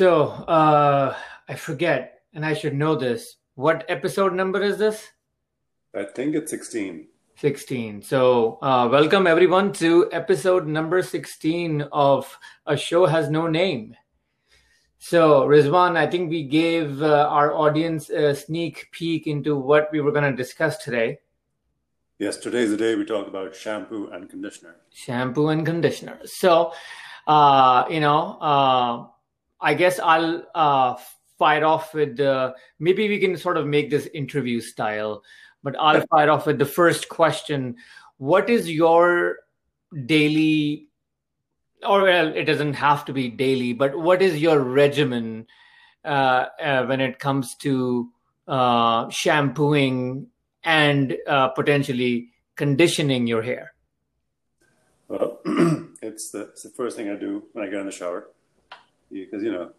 So 0.00 0.30
uh, 0.48 1.14
I 1.46 1.54
forget, 1.56 2.22
and 2.32 2.42
I 2.42 2.54
should 2.54 2.72
know 2.72 2.94
this. 2.94 3.36
What 3.54 3.84
episode 3.86 4.32
number 4.32 4.62
is 4.62 4.78
this? 4.78 5.06
I 5.94 6.04
think 6.04 6.34
it's 6.34 6.50
16. 6.50 7.06
16. 7.36 8.00
So, 8.00 8.58
uh, 8.62 8.88
welcome 8.90 9.26
everyone 9.26 9.74
to 9.74 10.08
episode 10.10 10.66
number 10.66 11.02
16 11.02 11.82
of 11.92 12.38
A 12.64 12.78
Show 12.78 13.04
Has 13.04 13.28
No 13.28 13.46
Name. 13.46 13.94
So, 15.00 15.42
Rizwan, 15.42 15.98
I 15.98 16.06
think 16.06 16.30
we 16.30 16.44
gave 16.44 17.02
uh, 17.02 17.28
our 17.28 17.52
audience 17.52 18.08
a 18.08 18.34
sneak 18.34 18.88
peek 18.92 19.26
into 19.26 19.54
what 19.54 19.92
we 19.92 20.00
were 20.00 20.12
going 20.12 20.30
to 20.30 20.34
discuss 20.34 20.78
today. 20.78 21.18
Yes, 22.18 22.38
today's 22.38 22.70
the 22.70 22.78
day 22.78 22.94
we 22.94 23.04
talk 23.04 23.28
about 23.28 23.54
shampoo 23.54 24.08
and 24.08 24.30
conditioner. 24.30 24.76
Shampoo 24.94 25.48
and 25.48 25.66
conditioner. 25.66 26.20
So, 26.24 26.72
uh, 27.26 27.84
you 27.90 28.00
know, 28.00 28.38
uh, 28.40 29.06
I 29.60 29.74
guess 29.74 29.98
I'll 29.98 30.44
uh, 30.54 30.96
fire 31.38 31.64
off 31.64 31.94
with 31.94 32.20
uh, 32.20 32.52
maybe 32.78 33.08
we 33.08 33.18
can 33.18 33.36
sort 33.36 33.56
of 33.56 33.66
make 33.66 33.90
this 33.90 34.08
interview 34.14 34.60
style, 34.60 35.22
but 35.62 35.76
I'll 35.78 36.04
fire 36.06 36.30
off 36.30 36.46
with 36.46 36.58
the 36.58 36.66
first 36.66 37.08
question. 37.08 37.76
What 38.18 38.50
is 38.50 38.70
your 38.70 39.38
daily 40.06 40.90
or 41.86 42.02
well, 42.02 42.28
it 42.34 42.44
doesn't 42.44 42.74
have 42.74 43.04
to 43.06 43.12
be 43.12 43.28
daily, 43.28 43.72
but 43.72 43.98
what 43.98 44.22
is 44.22 44.40
your 44.40 44.60
regimen 44.60 45.46
uh, 46.04 46.46
uh, 46.62 46.84
when 46.86 47.00
it 47.00 47.18
comes 47.18 47.54
to 47.56 48.10
uh, 48.48 49.08
shampooing 49.10 50.26
and 50.64 51.16
uh, 51.26 51.48
potentially 51.48 52.30
conditioning 52.56 53.26
your 53.26 53.42
hair? 53.42 53.72
Well, 55.08 55.40
it's 56.02 56.30
the, 56.30 56.42
it's 56.50 56.62
the 56.62 56.70
first 56.70 56.96
thing 56.96 57.10
I 57.10 57.16
do 57.16 57.44
when 57.52 57.66
I 57.66 57.70
get 57.70 57.80
in 57.80 57.86
the 57.86 57.92
shower. 57.92 58.28
Because, 59.10 59.42
you 59.42 59.52
know, 59.52 59.70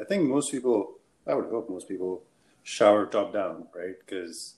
I 0.00 0.04
think 0.04 0.28
most 0.28 0.50
people, 0.50 0.94
I 1.26 1.34
would 1.34 1.46
hope 1.46 1.68
most 1.68 1.88
people 1.88 2.22
shower 2.62 3.06
top 3.06 3.32
down, 3.32 3.66
right? 3.74 3.94
Because, 3.98 4.54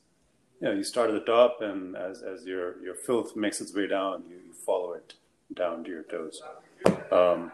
you 0.61 0.69
know, 0.69 0.75
you 0.75 0.85
start 0.85 1.11
at 1.11 1.15
the 1.15 1.33
top 1.33 1.61
and 1.63 1.97
as, 1.97 2.23
as 2.23 2.45
your, 2.45 2.83
your 2.83 2.95
filth 2.95 3.37
makes 3.37 3.61
its 3.61 3.75
way 3.75 3.87
down, 3.87 4.25
you, 4.29 4.37
follow 4.67 4.93
it 4.93 5.15
down 5.55 5.83
to 5.83 5.89
your 5.89 6.03
toes. 6.03 6.43
Um, 7.11 7.53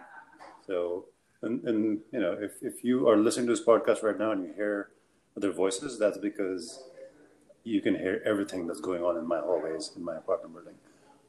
so, 0.67 1.05
and, 1.43 1.63
and, 1.65 2.01
you 2.11 2.19
know, 2.19 2.33
if, 2.33 2.53
if 2.61 2.83
you 2.83 3.09
are 3.09 3.17
listening 3.17 3.47
to 3.47 3.53
this 3.53 3.65
podcast 3.65 4.03
right 4.03 4.19
now 4.19 4.33
and 4.33 4.43
you 4.43 4.53
hear 4.55 4.89
other 5.37 5.53
voices, 5.53 5.99
that's 5.99 6.19
because 6.19 6.83
you 7.63 7.81
can 7.81 7.95
hear 7.95 8.23
everything 8.25 8.67
that's 8.67 8.81
going 8.81 9.03
on 9.03 9.17
in 9.17 9.27
my 9.27 9.39
hallways 9.39 9.93
in 9.97 10.05
my 10.05 10.17
apartment 10.17 10.55
building. 10.55 10.75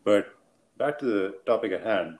But 0.03 0.35
back 0.77 0.99
to 0.99 1.05
the 1.05 1.35
topic 1.45 1.71
at 1.71 1.83
hand. 1.83 2.19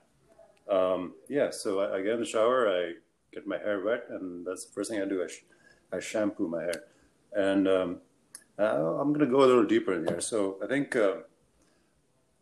Um, 0.70 1.14
yeah, 1.28 1.50
so 1.50 1.80
I, 1.80 1.96
I, 1.96 2.02
get 2.02 2.14
in 2.14 2.20
the 2.20 2.26
shower, 2.26 2.68
I 2.68 2.94
get 3.32 3.46
my 3.46 3.58
hair 3.58 3.82
wet, 3.84 4.04
and 4.10 4.46
that's 4.46 4.64
the 4.64 4.72
first 4.72 4.90
thing 4.90 5.00
I 5.00 5.04
do. 5.04 5.22
I, 5.22 5.26
sh- 5.28 5.44
I 5.92 6.00
shampoo 6.00 6.48
my 6.48 6.62
hair. 6.62 6.84
And 7.32 7.68
um, 7.68 8.00
I'm 8.58 9.12
going 9.12 9.20
to 9.20 9.26
go 9.26 9.44
a 9.44 9.46
little 9.46 9.66
deeper 9.66 9.94
in 9.94 10.06
here. 10.06 10.20
So 10.20 10.58
I 10.62 10.66
think, 10.66 10.96
uh, 10.96 11.16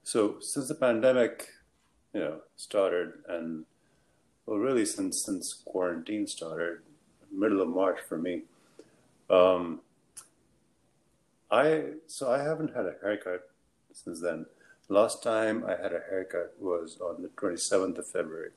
so 0.03 0.37
since 0.41 0.69
the 0.69 0.75
pandemic, 0.75 1.49
you 2.13 2.21
know, 2.21 2.41
started, 2.57 3.13
and 3.29 3.65
well, 4.47 4.59
really 4.59 4.85
since 4.85 5.25
since 5.25 5.55
quarantine 5.65 6.27
started, 6.27 6.79
middle 7.33 7.61
of 7.61 7.69
March 7.69 7.99
for 8.09 8.19
me. 8.19 8.43
Um, 9.29 9.81
I 11.51 11.85
so 12.07 12.31
I 12.31 12.43
haven't 12.43 12.75
had 12.75 12.87
a 12.87 12.95
haircut 13.03 13.49
since 13.93 14.21
then. 14.21 14.47
Last 14.89 15.23
time 15.23 15.65
I 15.67 15.71
had 15.71 15.93
a 15.93 16.03
haircut 16.11 16.55
was 16.61 16.99
on 17.01 17.23
the 17.23 17.29
27th 17.29 17.99
of 17.99 18.07
February. 18.07 18.51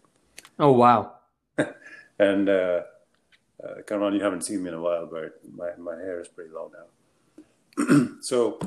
Oh 0.60 0.74
wow! 0.74 1.14
and 2.20 2.50
uh, 2.50 2.82
uh, 3.64 4.10
you 4.12 4.22
haven't 4.22 4.44
seen 4.44 4.64
me 4.64 4.70
in 4.70 4.76
a 4.76 4.82
while, 4.82 5.08
but 5.08 5.40
my 5.56 5.70
my 5.78 5.96
hair 5.96 6.20
is 6.20 6.28
pretty 6.28 6.52
long 6.52 6.72
now. 6.80 8.08
so 8.22 8.60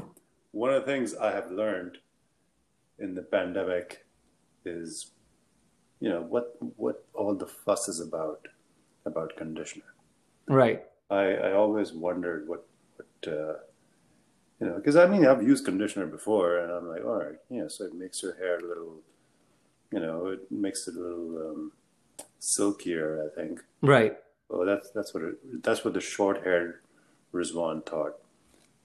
one 0.53 0.73
of 0.73 0.85
the 0.85 0.93
things 0.93 1.15
I 1.15 1.33
have 1.33 1.51
learned 1.51 1.99
in 2.99 3.15
the 3.15 3.23
pandemic 3.23 4.05
is, 4.65 5.13
you 6.01 6.09
know, 6.09 6.23
what 6.23 6.57
what 6.77 7.05
all 7.15 7.35
the 7.35 7.47
fuss 7.47 7.89
is 7.89 8.01
about 8.01 8.47
about 9.07 9.37
conditioner. 9.37 9.95
Right. 10.49 10.83
I, 11.11 11.35
I 11.35 11.53
always 11.53 11.93
wondered 11.93 12.49
what 12.49 12.67
what 12.97 13.33
uh, 13.33 13.55
you 14.61 14.67
know 14.67 14.75
because 14.77 14.97
I 14.97 15.07
mean 15.07 15.27
I've 15.27 15.43
used 15.43 15.65
conditioner 15.65 16.07
before 16.07 16.59
and 16.59 16.73
I'm 16.73 16.89
like 16.89 17.05
all 17.05 17.17
right 17.17 17.39
yeah 17.49 17.69
so 17.69 17.85
it 17.85 17.95
makes 17.95 18.23
your 18.23 18.37
hair 18.37 18.59
a 18.59 18.67
little 18.67 19.01
you 19.93 20.01
know 20.01 20.27
it 20.27 20.51
makes 20.51 20.87
it 20.87 20.95
a 20.95 21.01
little 21.01 21.51
um, 21.51 21.73
silkier 22.41 23.25
I 23.27 23.35
think 23.35 23.61
right 23.83 24.17
well 24.49 24.67
that's 24.67 24.91
that's 24.91 25.15
what 25.15 25.23
it, 25.23 25.63
that's 25.63 25.85
what 25.85 25.95
the 25.95 26.01
short 26.01 26.43
haired 26.45 26.81
Rizwan 27.33 27.87
thought 27.87 28.15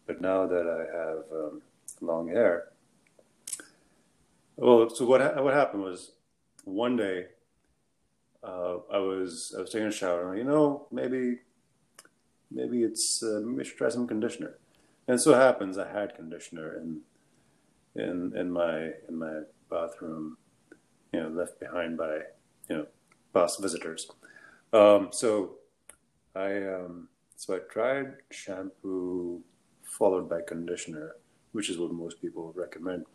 but 0.05 0.21
now 0.21 0.45
that 0.45 0.67
I 0.67 0.97
have 0.97 1.23
um, 1.31 1.61
long 2.01 2.27
hair 2.27 2.69
well, 4.57 4.89
so 4.89 5.05
what 5.05 5.43
what 5.43 5.53
happened 5.53 5.83
was 5.83 6.11
one 6.63 6.95
day 6.95 7.27
uh, 8.43 8.77
I 8.91 8.99
was 8.99 9.53
I 9.57 9.61
was 9.61 9.71
taking 9.71 9.87
a 9.87 9.91
shower. 9.91 10.29
And, 10.29 10.37
you 10.37 10.45
know, 10.45 10.87
maybe 10.91 11.39
maybe 12.51 12.83
it's 12.83 13.21
uh, 13.21 13.41
maybe 13.43 13.61
I 13.61 13.63
should 13.63 13.77
try 13.77 13.89
some 13.89 14.07
conditioner. 14.07 14.57
And 15.07 15.19
so 15.19 15.33
happens 15.33 15.77
I 15.77 15.91
had 15.91 16.15
conditioner 16.15 16.77
in 16.77 17.01
in 17.95 18.35
in 18.35 18.51
my 18.51 18.91
in 19.09 19.17
my 19.17 19.41
bathroom, 19.69 20.37
you 21.11 21.21
know, 21.21 21.29
left 21.29 21.59
behind 21.59 21.97
by 21.97 22.19
you 22.69 22.77
know 22.77 22.87
past 23.35 23.61
visitors. 23.61 24.09
Um, 24.73 25.09
so 25.11 25.57
I 26.35 26.51
um, 26.75 27.09
so 27.35 27.55
I 27.55 27.59
tried 27.71 28.13
shampoo 28.31 29.41
followed 29.83 30.27
by 30.29 30.41
conditioner, 30.41 31.15
which 31.51 31.69
is 31.69 31.77
what 31.77 31.93
most 31.93 32.21
people 32.21 32.53
recommend 32.55 33.05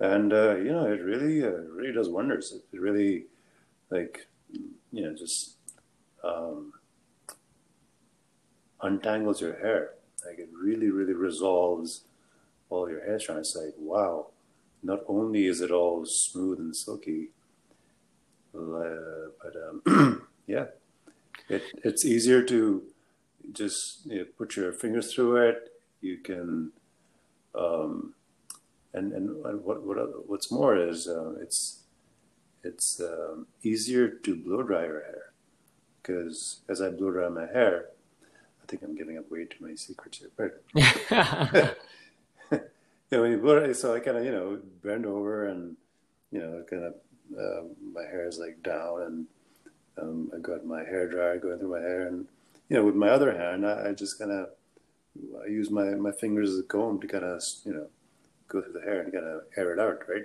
and 0.00 0.32
uh, 0.32 0.56
you 0.56 0.72
know 0.72 0.86
it 0.86 1.02
really 1.02 1.44
uh, 1.44 1.62
really 1.74 1.92
does 1.92 2.08
wonders. 2.08 2.54
It 2.72 2.80
really 2.80 3.24
like 3.90 4.26
you 4.50 5.04
know 5.04 5.14
just 5.14 5.56
um, 6.22 6.72
untangles 8.80 9.40
your 9.40 9.58
hair. 9.58 9.94
Like 10.24 10.38
it 10.38 10.50
really 10.52 10.90
really 10.90 11.14
resolves 11.14 12.02
all 12.70 12.88
your 12.88 13.04
hair 13.04 13.18
strands. 13.18 13.56
Like 13.60 13.74
wow, 13.78 14.28
not 14.82 15.00
only 15.08 15.46
is 15.46 15.60
it 15.60 15.70
all 15.70 16.04
smooth 16.06 16.58
and 16.58 16.76
silky, 16.76 17.30
uh, 18.54 19.30
but 19.42 19.54
um, 19.68 20.26
yeah, 20.46 20.66
it 21.48 21.62
it's 21.84 22.04
easier 22.04 22.42
to 22.44 22.82
just 23.52 24.06
you 24.06 24.18
know, 24.18 24.24
put 24.36 24.56
your 24.56 24.72
fingers 24.72 25.14
through 25.14 25.36
it. 25.36 25.72
You 26.00 26.18
can 26.18 26.72
um, 27.54 28.14
and 28.94 29.12
and 29.12 29.42
what 29.64 29.82
what 29.82 30.28
what's 30.28 30.50
more 30.50 30.76
is 30.76 31.08
uh, 31.08 31.34
it's 31.40 31.80
it's 32.64 33.00
um, 33.00 33.46
easier 33.62 34.08
to 34.08 34.36
blow 34.36 34.62
dry 34.62 34.84
your 34.84 35.02
hair 35.04 35.32
because 36.02 36.60
as 36.68 36.80
I 36.80 36.90
blow 36.90 37.10
dry 37.10 37.28
my 37.28 37.46
hair, 37.46 37.86
I 38.62 38.66
think 38.66 38.82
I'm 38.82 38.96
giving 38.96 39.18
up 39.18 39.30
way 39.30 39.44
too 39.44 39.64
many 39.64 39.76
secrets 39.76 40.18
here. 40.18 40.30
But 40.36 40.62
yeah, 43.10 43.18
when 43.20 43.32
you 43.32 43.38
blow, 43.38 43.58
dry, 43.60 43.72
so 43.72 43.94
I 43.94 44.00
kind 44.00 44.16
of 44.16 44.24
you 44.24 44.32
know 44.32 44.58
bend 44.82 45.06
over 45.06 45.46
and 45.46 45.76
you 46.30 46.40
know 46.40 46.64
kind 46.68 46.84
of 46.84 46.94
uh, 47.36 47.62
my 47.92 48.02
hair 48.02 48.28
is 48.28 48.38
like 48.38 48.62
down 48.62 49.02
and 49.02 49.26
um, 50.00 50.30
I 50.34 50.38
got 50.38 50.64
my 50.64 50.80
hair 50.80 51.08
dryer 51.08 51.38
going 51.38 51.58
through 51.58 51.70
my 51.72 51.80
hair 51.80 52.06
and 52.06 52.26
you 52.68 52.76
know 52.76 52.84
with 52.84 52.94
my 52.94 53.08
other 53.08 53.36
hand 53.36 53.66
I, 53.66 53.88
I 53.88 53.92
just 53.92 54.18
kind 54.18 54.30
of 54.30 54.48
I 55.44 55.48
use 55.48 55.70
my 55.70 55.84
my 55.90 56.12
fingers 56.12 56.50
as 56.50 56.58
a 56.60 56.62
comb 56.62 57.00
to 57.00 57.06
kind 57.06 57.24
of 57.24 57.42
you 57.64 57.74
know 57.74 57.86
go 58.48 58.62
through 58.62 58.72
the 58.72 58.80
hair 58.80 59.00
and 59.00 59.12
kind 59.12 59.24
gotta 59.24 59.40
air 59.56 59.72
it 59.72 59.78
out, 59.78 60.08
right? 60.08 60.24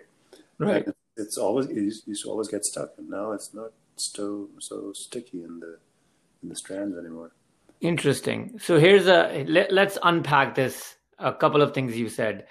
Right. 0.58 0.86
And 0.86 0.96
it's 1.18 1.38
always 1.38 1.68
it 1.68 2.04
used 2.08 2.24
to 2.24 2.30
always 2.30 2.48
get 2.48 2.66
stuck, 2.66 2.94
and 2.98 3.10
now 3.10 3.32
it's 3.32 3.54
not 3.54 3.72
so 3.96 4.50
so 4.60 4.94
sticky 4.94 5.44
in 5.44 5.60
the 5.60 5.78
in 6.42 6.50
the 6.50 6.56
strands 6.56 6.98
anymore. 6.98 7.32
Interesting. 7.82 8.60
So 8.60 8.80
here's 8.80 9.08
a 9.08 9.46
let, 9.48 9.72
us 9.78 9.98
unpack 10.02 10.56
this. 10.56 10.96
A 11.20 11.34
couple 11.34 11.62
of 11.62 11.74
things 11.74 11.96
you 11.96 12.10
said. 12.10 12.48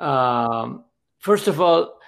Um, 0.00 0.84
first 1.18 1.48
of 1.48 1.60
all, 1.60 1.99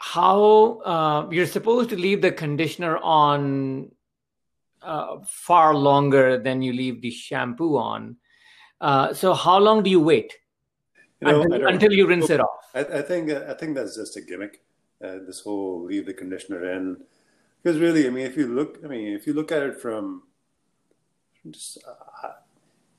how 0.00 0.80
uh, 0.80 1.28
you're 1.30 1.46
supposed 1.46 1.90
to 1.90 1.96
leave 1.96 2.22
the 2.22 2.32
conditioner 2.32 2.96
on 2.98 3.92
uh, 4.82 5.18
far 5.26 5.74
longer 5.74 6.38
than 6.38 6.62
you 6.62 6.72
leave 6.72 7.02
the 7.02 7.10
shampoo 7.10 7.76
on. 7.76 8.16
Uh, 8.80 9.12
so 9.12 9.34
how 9.34 9.58
long 9.58 9.82
do 9.82 9.90
you 9.90 10.00
wait? 10.00 10.32
You 11.20 11.28
know, 11.28 11.42
until, 11.42 11.66
until, 11.68 11.92
you 11.92 12.06
rinse 12.06 12.30
it 12.30 12.40
off. 12.40 12.70
I, 12.74 12.80
I, 12.80 13.02
think 13.02 13.30
I 13.30 13.52
think 13.52 13.76
that's 13.76 13.94
just 13.94 14.16
a 14.16 14.22
gimmick. 14.22 14.62
Uh, 15.04 15.18
this 15.26 15.40
whole 15.40 15.84
leave 15.84 16.06
the 16.06 16.14
conditioner 16.14 16.70
in, 16.70 16.96
because 17.62 17.78
really, 17.78 18.06
I 18.06 18.10
mean, 18.10 18.24
if 18.24 18.38
you 18.38 18.46
look, 18.46 18.78
I 18.82 18.88
mean, 18.88 19.08
if 19.08 19.26
you 19.26 19.34
look 19.34 19.52
at 19.52 19.62
it 19.62 19.78
from 19.78 20.22
just, 21.50 21.76
uh, 21.86 22.28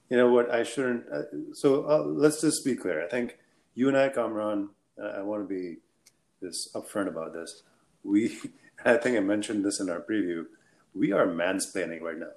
you 0.09 0.18
know 0.18 0.30
what, 0.30 0.51
I 0.51 0.62
shouldn't. 0.62 1.06
Uh, 1.12 1.24
so 1.53 1.83
uh, 1.89 2.03
let's 2.03 2.42
just 2.42 2.63
be 2.63 2.75
clear. 2.75 3.03
I 3.03 3.09
think 3.09 3.39
you 3.74 3.88
and 3.88 3.98
I, 3.98 4.09
Kamran, 4.09 4.69
I 5.03 5.21
want 5.24 5.42
to 5.42 5.48
be 5.48 5.77
this 6.41 6.69
upfront 6.75 7.07
about 7.07 7.33
this. 7.33 7.63
We, 8.03 8.38
I 8.85 8.97
think 8.97 9.17
I 9.17 9.21
mentioned 9.21 9.63
this 9.65 9.79
in 9.79 9.89
our 9.89 10.01
preview. 10.01 10.45
We 10.93 11.11
are 11.11 11.27
mansplaining 11.27 12.01
right 12.01 12.17
now. 12.17 12.31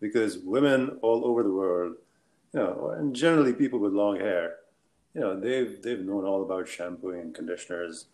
because 0.00 0.38
women 0.38 0.98
all 1.02 1.24
over 1.26 1.42
the 1.42 1.52
world, 1.52 1.96
you 2.52 2.60
know, 2.60 2.94
and 2.96 3.14
generally 3.14 3.52
people 3.52 3.78
with 3.78 3.92
long 3.92 4.18
hair, 4.20 4.56
you 5.14 5.20
know, 5.20 5.38
they've 5.38 5.82
they've 5.82 6.00
known 6.00 6.24
all 6.24 6.42
about 6.42 6.68
shampooing 6.68 7.20
and 7.20 7.34
conditioners 7.34 8.06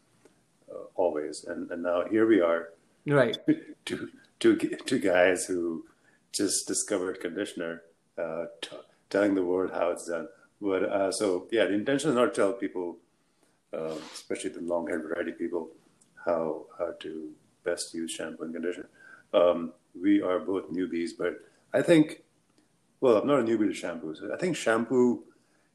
uh, 0.70 0.85
always, 0.94 1.44
and 1.44 1.70
and 1.70 1.82
now 1.82 2.05
here 2.11 2.26
we 2.26 2.41
are, 2.41 2.70
right? 3.06 3.37
Two 3.85 4.11
two 4.41 4.56
two 4.87 4.99
guys 4.99 5.46
who 5.46 5.85
just 6.32 6.67
discovered 6.67 7.20
conditioner, 7.20 7.82
uh, 8.19 8.46
t- 8.62 8.76
telling 9.11 9.35
the 9.35 9.44
world 9.44 9.70
how 9.73 9.91
it's 9.91 10.08
done. 10.08 10.29
But 10.61 10.85
uh, 10.85 11.12
so 11.12 11.46
yeah, 11.52 11.67
the 11.67 11.75
intention 11.75 12.11
is 12.11 12.17
not 12.17 12.26
to 12.35 12.41
tell 12.41 12.52
people, 12.55 12.99
uh, 13.75 13.94
especially 14.12 14.50
the 14.50 14.61
long-haired 14.61 15.03
variety 15.03 15.32
people, 15.32 15.69
how 16.25 16.67
how 16.79 16.93
to 17.00 17.31
best 17.65 17.94
use 17.94 18.11
shampoo 18.11 18.44
and 18.44 18.55
conditioner. 18.55 18.88
Um, 19.32 19.73
we 20.00 20.23
are 20.23 20.38
both 20.38 20.71
newbies, 20.71 21.11
but 21.19 21.41
I 21.73 21.82
think, 21.82 22.23
well, 23.00 23.17
I'm 23.17 23.26
not 23.26 23.41
a 23.41 23.43
newbie 23.43 23.69
to 23.69 23.75
shampoo. 23.75 24.15
So 24.15 24.32
I 24.32 24.37
think 24.37 24.56
shampoo, 24.56 25.25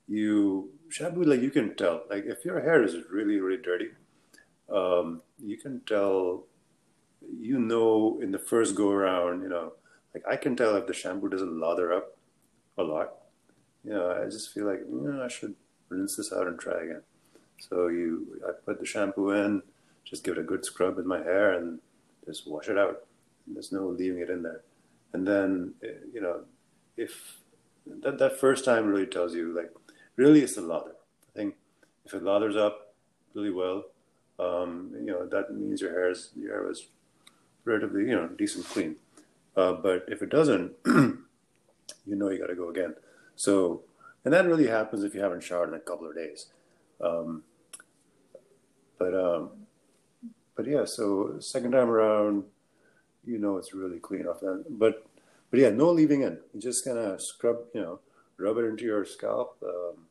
you 0.08 0.70
shampoo 0.90 1.24
like 1.24 1.42
you 1.42 1.52
can 1.52 1.76
tell. 1.76 2.04
Like 2.10 2.26
if 2.26 2.46
your 2.46 2.62
hair 2.62 2.84
is 2.84 2.96
really 3.12 3.40
really 3.40 3.62
dirty, 3.62 3.90
um, 4.74 5.22
you 5.40 5.58
can 5.58 5.82
tell. 5.86 6.46
You 7.38 7.60
know, 7.60 8.20
in 8.24 8.32
the 8.32 8.40
first 8.40 8.76
go 8.76 8.92
around, 8.92 9.42
you 9.42 9.50
know, 9.50 9.74
like 10.14 10.24
I 10.28 10.38
can 10.38 10.56
tell 10.56 10.76
if 10.78 10.88
the 10.88 10.94
shampoo 10.94 11.28
doesn't 11.28 11.60
lather 11.60 11.92
up 11.94 12.18
a 12.78 12.84
lot. 12.84 13.14
You 13.84 13.92
know, 13.92 14.12
I 14.12 14.26
just 14.30 14.54
feel 14.54 14.66
like 14.66 14.80
you 14.80 15.12
know 15.12 15.22
I 15.24 15.28
should 15.28 15.56
rinse 15.90 16.16
this 16.16 16.32
out 16.32 16.48
and 16.48 16.58
try 16.58 16.82
again. 16.82 17.02
So 17.60 17.88
you, 17.88 18.42
I 18.48 18.52
put 18.66 18.80
the 18.80 18.86
shampoo 18.86 19.32
in, 19.32 19.62
just 20.04 20.24
give 20.24 20.38
it 20.38 20.42
a 20.42 20.44
good 20.44 20.66
scrub 20.66 20.96
with 20.96 21.06
my 21.06 21.20
hair, 21.20 21.54
and 21.54 21.80
just 22.26 22.48
wash 22.48 22.70
it 22.70 22.78
out. 22.78 23.06
There's 23.48 23.72
no 23.72 23.88
leaving 23.88 24.22
it 24.22 24.30
in 24.30 24.44
there. 24.44 24.62
And 25.14 25.28
then, 25.28 25.74
eh, 25.84 26.06
you 26.14 26.22
know, 26.22 26.42
if 26.98 27.38
that, 27.86 28.18
that 28.20 28.40
first 28.40 28.66
time 28.66 28.88
really 28.88 29.08
tells 29.08 29.36
you, 29.36 29.54
like, 29.56 29.72
really 30.16 30.42
it's 30.42 30.58
a 30.58 30.62
lather. 30.62 30.96
I 31.30 31.38
think 31.38 31.56
if 32.06 32.14
it 32.14 32.24
lathers 32.24 32.56
up 32.56 32.94
really 33.34 33.52
well, 33.52 33.86
um, 34.40 34.92
you 34.96 35.08
know, 35.08 35.26
that 35.26 35.54
means 35.54 35.82
your 35.82 35.92
hair 35.92 36.10
is, 36.10 36.32
your 36.36 36.54
hair 36.54 36.64
was 36.64 36.88
relatively, 37.66 38.02
you 38.02 38.16
know, 38.16 38.28
decent 38.28 38.66
clean. 38.66 38.96
Uh, 39.56 39.74
but 39.74 40.06
if 40.08 40.22
it 40.22 40.30
doesn't, 40.30 40.74
you 40.86 41.26
know, 42.06 42.30
you 42.30 42.40
got 42.40 42.48
to 42.48 42.56
go 42.56 42.70
again. 42.70 42.96
So, 43.36 43.82
and 44.24 44.34
that 44.34 44.46
really 44.46 44.68
happens 44.68 45.04
if 45.04 45.14
you 45.14 45.22
haven't 45.22 45.44
showered 45.44 45.70
in 45.70 45.76
a 45.76 45.80
couple 45.80 46.08
of 46.08 46.16
days. 46.16 46.48
Um, 47.02 47.44
but, 48.98 49.14
um, 49.14 49.52
but 50.56 50.68
yeah, 50.68 50.86
so 50.86 51.38
second 51.40 51.72
time 51.72 51.90
around, 51.90 52.44
you 53.26 53.38
know 53.38 53.58
it's 53.58 53.74
really 53.74 54.00
clean 54.00 54.28
off 54.28 54.40
that. 54.42 54.66
But 54.70 55.06
but 55.52 55.60
yeah, 55.60 55.70
no 55.70 55.92
leaving 55.92 56.22
in. 56.22 56.38
You 56.54 56.60
just 56.60 56.86
kind 56.86 56.98
of 56.98 57.22
scrub, 57.22 57.58
you 57.74 57.82
know, 57.82 58.00
rub 58.38 58.58
it 58.58 58.66
into 58.66 58.86
your 58.86 59.06
scalp, 59.06 59.58
um, 59.64 60.06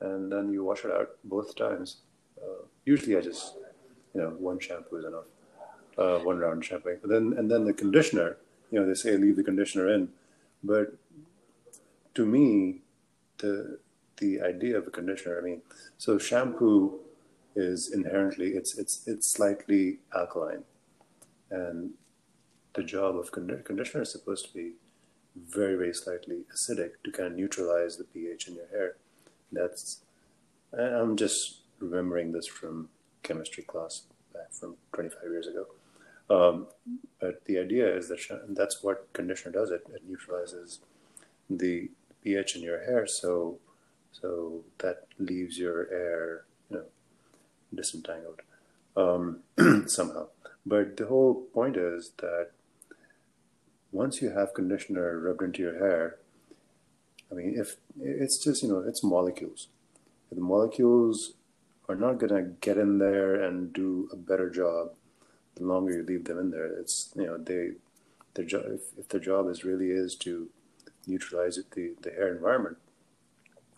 and 0.00 0.32
then 0.32 0.52
you 0.52 0.64
wash 0.64 0.84
it 0.84 0.90
out 0.90 1.10
both 1.24 1.54
times. 1.56 1.98
Uh, 2.40 2.64
usually, 2.84 3.16
I 3.16 3.20
just 3.20 3.54
you 4.14 4.20
know 4.20 4.30
one 4.30 4.58
shampoo 4.58 4.96
is 4.96 5.04
enough, 5.04 5.24
uh, 5.98 6.24
one 6.24 6.38
round 6.38 6.64
shampoo. 6.64 6.96
But 7.00 7.10
then 7.10 7.34
and 7.36 7.50
then 7.50 7.64
the 7.64 7.72
conditioner. 7.72 8.36
You 8.70 8.80
know, 8.80 8.86
they 8.86 8.94
say 8.94 9.16
leave 9.16 9.36
the 9.36 9.44
conditioner 9.44 9.88
in, 9.94 10.08
but 10.64 10.96
to 12.14 12.26
me, 12.26 12.80
the 13.38 13.78
the 14.18 14.40
idea 14.40 14.78
of 14.78 14.86
a 14.86 14.90
conditioner. 14.90 15.38
I 15.38 15.42
mean, 15.42 15.62
so 15.98 16.18
shampoo 16.18 17.00
is 17.56 17.92
inherently 17.92 18.48
it's 18.50 18.76
it's 18.78 19.06
it's 19.06 19.30
slightly 19.30 19.98
alkaline, 20.14 20.64
and 21.50 21.90
the 22.74 22.82
job 22.82 23.16
of 23.16 23.30
conditioner 23.32 24.02
is 24.02 24.10
supposed 24.10 24.46
to 24.46 24.52
be 24.52 24.72
very, 25.36 25.76
very 25.76 25.94
slightly 25.94 26.44
acidic 26.54 26.92
to 27.04 27.10
kind 27.10 27.32
of 27.32 27.36
neutralize 27.36 27.96
the 27.96 28.04
pH 28.04 28.48
in 28.48 28.54
your 28.54 28.68
hair. 28.68 28.96
That's, 29.52 30.00
I'm 30.72 31.16
just 31.16 31.60
remembering 31.80 32.32
this 32.32 32.46
from 32.46 32.88
chemistry 33.22 33.64
class 33.64 34.02
back 34.32 34.52
from 34.52 34.76
25 34.92 35.22
years 35.30 35.46
ago. 35.46 35.66
Um, 36.30 36.66
but 37.20 37.44
the 37.44 37.58
idea 37.58 37.94
is 37.94 38.08
that 38.08 38.20
that's 38.50 38.82
what 38.82 39.12
conditioner 39.12 39.52
does. 39.52 39.70
It, 39.70 39.86
it 39.92 40.02
neutralizes 40.08 40.80
the 41.50 41.90
pH 42.22 42.56
in 42.56 42.62
your 42.62 42.84
hair, 42.84 43.06
so 43.06 43.58
so 44.20 44.62
that 44.78 45.06
leaves 45.18 45.58
your 45.58 45.88
hair, 45.88 46.44
you 46.70 46.76
know, 46.76 46.84
disentangled 47.74 48.40
um, 48.96 49.40
somehow. 49.88 50.26
But 50.64 50.96
the 50.96 51.06
whole 51.06 51.34
point 51.52 51.76
is 51.76 52.12
that 52.18 52.50
once 53.92 54.22
you 54.22 54.30
have 54.30 54.54
conditioner 54.54 55.18
rubbed 55.20 55.42
into 55.42 55.62
your 55.62 55.78
hair, 55.78 56.16
I 57.30 57.34
mean, 57.34 57.54
if 57.56 57.76
it's 58.00 58.38
just, 58.42 58.62
you 58.62 58.68
know, 58.68 58.80
it's 58.86 59.02
molecules. 59.02 59.68
If 60.30 60.36
the 60.36 60.44
molecules 60.44 61.32
are 61.88 61.96
not 61.96 62.18
going 62.18 62.34
to 62.34 62.50
get 62.60 62.78
in 62.78 62.98
there 62.98 63.34
and 63.34 63.72
do 63.72 64.08
a 64.12 64.16
better 64.16 64.48
job, 64.48 64.92
the 65.56 65.64
longer 65.64 65.92
you 65.92 66.02
leave 66.02 66.24
them 66.24 66.38
in 66.38 66.50
there, 66.50 66.66
it's, 66.66 67.12
you 67.14 67.26
know, 67.26 67.38
they, 67.38 67.72
their 68.34 68.44
job, 68.44 68.62
if, 68.66 68.98
if 68.98 69.08
their 69.08 69.20
job 69.20 69.48
is 69.48 69.64
really 69.64 69.90
is 69.90 70.14
to 70.16 70.48
neutralize 71.06 71.58
the, 71.74 71.94
the 72.02 72.10
hair 72.10 72.34
environment, 72.34 72.78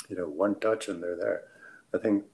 you 0.08 0.16
know, 0.16 0.28
one 0.28 0.58
touch 0.60 0.88
and 0.88 1.02
they're 1.02 1.16
there. 1.16 1.42
I 1.94 1.98
think 1.98 2.24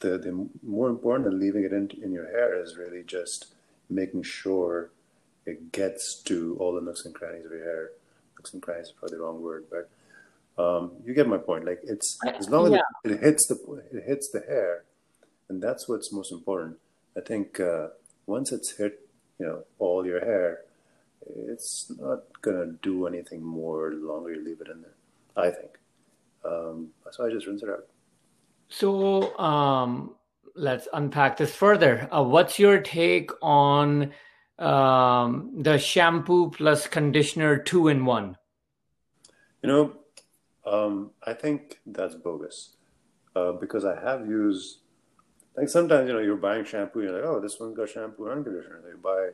the, 0.00 0.18
the 0.18 0.48
more 0.62 0.88
important 0.88 1.24
than 1.24 1.40
leaving 1.40 1.64
it 1.64 1.72
in, 1.72 1.90
in 2.02 2.12
your 2.12 2.26
hair 2.26 2.60
is 2.62 2.76
really 2.76 3.02
just 3.02 3.46
making 3.88 4.22
sure 4.22 4.90
it 5.44 5.72
gets 5.72 6.20
to 6.22 6.56
all 6.58 6.74
the 6.74 6.80
nooks 6.80 7.04
and 7.04 7.14
crannies 7.14 7.46
of 7.46 7.52
your 7.52 7.64
hair. 7.64 7.90
Nooks 8.36 8.52
and 8.52 8.62
crannies 8.62 8.88
is 8.88 8.92
probably 8.92 9.16
the 9.16 9.22
wrong 9.22 9.40
word, 9.42 9.64
but 9.70 9.88
um, 10.62 10.92
you 11.04 11.14
get 11.14 11.28
my 11.28 11.38
point. 11.38 11.64
Like 11.64 11.80
it's 11.84 12.18
as 12.26 12.48
long 12.48 12.66
as 12.66 12.72
yeah. 12.72 13.12
it 13.12 13.20
hits 13.20 13.46
the 13.46 13.82
it 13.92 14.04
hits 14.04 14.30
the 14.30 14.40
hair, 14.40 14.84
and 15.48 15.62
that's 15.62 15.88
what's 15.88 16.12
most 16.12 16.32
important. 16.32 16.78
I 17.16 17.20
think 17.20 17.60
uh, 17.60 17.88
once 18.26 18.52
it's 18.52 18.76
hit, 18.76 19.00
you 19.38 19.46
know, 19.46 19.64
all 19.78 20.06
your 20.06 20.20
hair, 20.20 20.62
it's 21.48 21.92
not 21.98 22.24
gonna 22.42 22.72
do 22.82 23.06
anything 23.06 23.42
more 23.42 23.90
the 23.90 23.96
longer 23.96 24.34
you 24.34 24.44
leave 24.44 24.60
it 24.60 24.68
in 24.68 24.82
there. 24.82 24.96
I 25.36 25.50
think. 25.50 25.78
Um, 26.46 26.88
so 27.10 27.26
I 27.26 27.30
just 27.30 27.46
rinse 27.46 27.62
it 27.62 27.68
out. 27.68 27.86
So 28.68 29.36
um, 29.38 30.14
let's 30.54 30.88
unpack 30.92 31.36
this 31.36 31.54
further. 31.54 32.08
Uh, 32.10 32.24
what's 32.24 32.58
your 32.58 32.80
take 32.80 33.30
on 33.42 34.12
um, 34.58 35.52
the 35.56 35.78
shampoo 35.78 36.50
plus 36.50 36.86
conditioner 36.86 37.58
two 37.58 37.88
in 37.88 38.04
one? 38.04 38.36
You 39.62 39.68
know, 39.68 39.92
um, 40.64 41.10
I 41.24 41.32
think 41.32 41.80
that's 41.86 42.14
bogus 42.14 42.76
uh, 43.34 43.52
because 43.52 43.84
I 43.84 44.00
have 44.00 44.26
used. 44.26 44.78
Like 45.56 45.68
sometimes 45.70 46.06
you 46.06 46.12
know 46.12 46.20
you're 46.20 46.36
buying 46.36 46.64
shampoo, 46.64 47.02
you're 47.02 47.12
like, 47.12 47.24
oh, 47.24 47.40
this 47.40 47.58
one's 47.58 47.76
got 47.76 47.88
shampoo 47.88 48.28
and 48.28 48.44
conditioner. 48.44 48.82
You 48.90 48.98
buy, 49.02 49.30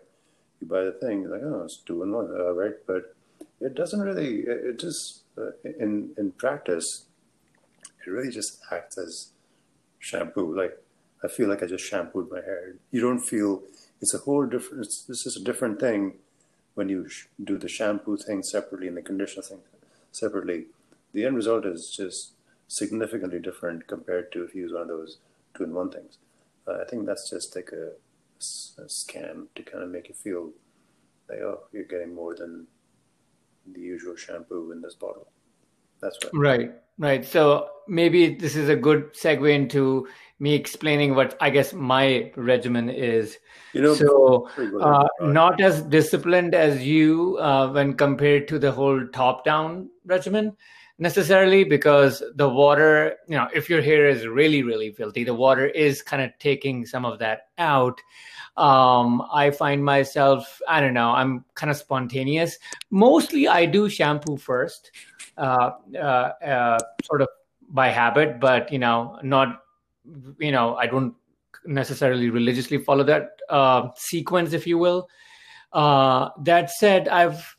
you 0.60 0.68
buy 0.68 0.84
the 0.84 0.92
thing, 0.92 1.22
you're 1.22 1.32
like, 1.32 1.42
oh, 1.42 1.64
it's 1.64 1.78
two 1.78 2.02
in 2.04 2.12
one, 2.12 2.28
uh, 2.30 2.52
right? 2.52 2.74
But 2.86 3.16
it 3.60 3.74
doesn't 3.74 4.00
really. 4.00 4.40
It, 4.40 4.64
it 4.64 4.78
just 4.78 5.21
in 5.64 6.10
in 6.16 6.32
practice, 6.32 7.06
it 8.06 8.10
really 8.10 8.30
just 8.30 8.60
acts 8.70 8.98
as 8.98 9.28
shampoo. 9.98 10.56
Like 10.56 10.78
I 11.24 11.28
feel 11.28 11.48
like 11.48 11.62
I 11.62 11.66
just 11.66 11.84
shampooed 11.84 12.30
my 12.30 12.40
hair. 12.40 12.74
You 12.90 13.00
don't 13.00 13.20
feel 13.20 13.62
it's 14.00 14.14
a 14.14 14.18
whole 14.18 14.46
different. 14.46 14.86
This 15.08 15.26
is 15.26 15.36
a 15.36 15.44
different 15.44 15.80
thing 15.80 16.14
when 16.74 16.88
you 16.88 17.08
do 17.42 17.58
the 17.58 17.68
shampoo 17.68 18.16
thing 18.16 18.42
separately 18.42 18.88
and 18.88 18.96
the 18.96 19.02
conditioner 19.02 19.42
thing 19.42 19.60
separately. 20.10 20.66
The 21.12 21.24
end 21.26 21.36
result 21.36 21.66
is 21.66 21.90
just 21.90 22.32
significantly 22.68 23.38
different 23.38 23.86
compared 23.86 24.32
to 24.32 24.44
if 24.44 24.54
you 24.54 24.62
use 24.62 24.72
one 24.72 24.82
of 24.82 24.88
those 24.88 25.18
two-in-one 25.54 25.90
things. 25.90 26.16
Uh, 26.66 26.78
I 26.80 26.84
think 26.84 27.06
that's 27.06 27.28
just 27.28 27.54
like 27.54 27.70
a, 27.72 27.88
a, 28.80 28.86
scam 28.86 29.48
to 29.54 29.62
kind 29.62 29.84
of 29.84 29.90
make 29.90 30.08
you 30.08 30.14
feel 30.14 30.50
like 31.28 31.40
oh 31.40 31.60
you're 31.72 31.84
getting 31.84 32.14
more 32.14 32.34
than 32.34 32.66
the 33.66 33.80
usual 33.80 34.16
shampoo 34.16 34.72
in 34.72 34.80
this 34.80 34.94
bottle. 34.94 35.28
That's 36.00 36.18
right. 36.24 36.32
Right, 36.34 36.72
right. 36.98 37.24
So 37.24 37.68
maybe 37.88 38.34
this 38.34 38.56
is 38.56 38.68
a 38.68 38.76
good 38.76 39.14
segue 39.14 39.54
into 39.54 40.08
me 40.40 40.54
explaining 40.54 41.14
what 41.14 41.36
I 41.40 41.50
guess 41.50 41.72
my 41.72 42.32
regimen 42.36 42.90
is. 42.90 43.38
You 43.72 43.82
know, 43.82 43.94
so 43.94 44.48
uh, 44.80 45.06
not 45.20 45.60
as 45.60 45.82
disciplined 45.82 46.54
as 46.54 46.84
you 46.84 47.38
uh, 47.38 47.70
when 47.70 47.94
compared 47.94 48.48
to 48.48 48.58
the 48.58 48.72
whole 48.72 49.06
top-down 49.08 49.88
regimen 50.04 50.56
necessarily 51.02 51.64
because 51.64 52.22
the 52.36 52.48
water 52.48 53.16
you 53.26 53.36
know 53.36 53.48
if 53.52 53.68
your 53.68 53.82
hair 53.82 54.08
is 54.08 54.24
really 54.24 54.62
really 54.62 54.92
filthy 54.92 55.24
the 55.24 55.34
water 55.34 55.66
is 55.66 56.00
kind 56.00 56.22
of 56.22 56.30
taking 56.38 56.86
some 56.86 57.04
of 57.04 57.18
that 57.18 57.48
out. 57.58 58.00
Um, 58.54 59.22
i 59.32 59.50
find 59.50 59.82
myself 59.82 60.60
i 60.68 60.78
don't 60.80 60.92
know 60.94 61.10
i'm 61.10 61.44
kind 61.54 61.70
of 61.70 61.76
spontaneous. 61.76 62.58
Mostly 62.90 63.48
i 63.48 63.64
do 63.64 63.88
shampoo 63.88 64.36
first 64.36 64.90
uh, 65.38 65.70
uh, 65.94 66.32
uh, 66.54 66.78
sort 67.02 67.22
of 67.22 67.28
by 67.70 67.88
habit 67.88 68.38
but 68.38 68.70
you 68.70 68.78
know 68.78 69.18
not 69.22 69.62
you 70.38 70.52
know 70.52 70.76
i 70.76 70.86
don't 70.86 71.14
necessarily 71.64 72.28
religiously 72.28 72.78
follow 72.78 73.04
that 73.04 73.30
uh, 73.48 73.88
sequence 73.96 74.52
if 74.52 74.66
you 74.66 74.78
will. 74.78 75.08
Uh, 75.72 76.28
that 76.44 76.70
said 76.70 77.08
i've 77.08 77.56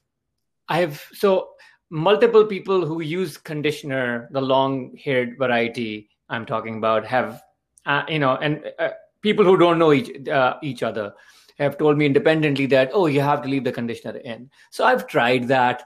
I've 0.69 1.05
so 1.13 1.49
multiple 1.93 2.43
people 2.43 2.87
who 2.87 3.01
use 3.01 3.37
conditioner, 3.37 4.27
the 4.31 4.41
long 4.41 4.97
haired 4.97 5.37
variety 5.37 6.09
I'm 6.27 6.43
talking 6.43 6.77
about, 6.77 7.05
have 7.05 7.41
uh, 7.85 8.03
you 8.09 8.17
know, 8.17 8.35
and 8.37 8.71
uh, 8.79 8.89
people 9.21 9.45
who 9.45 9.57
don't 9.57 9.77
know 9.77 9.93
each 9.93 10.27
uh, 10.27 10.55
each 10.63 10.81
other 10.81 11.13
have 11.59 11.77
told 11.77 11.97
me 11.97 12.07
independently 12.07 12.65
that 12.65 12.89
oh, 12.93 13.05
you 13.05 13.21
have 13.21 13.43
to 13.43 13.47
leave 13.47 13.63
the 13.63 13.71
conditioner 13.71 14.17
in. 14.17 14.49
So 14.71 14.83
I've 14.83 15.05
tried 15.05 15.47
that, 15.49 15.83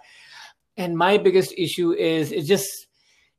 and 0.78 0.98
my 0.98 1.18
biggest 1.18 1.54
issue 1.58 1.92
is 1.92 2.32
it 2.32 2.44
just 2.44 2.88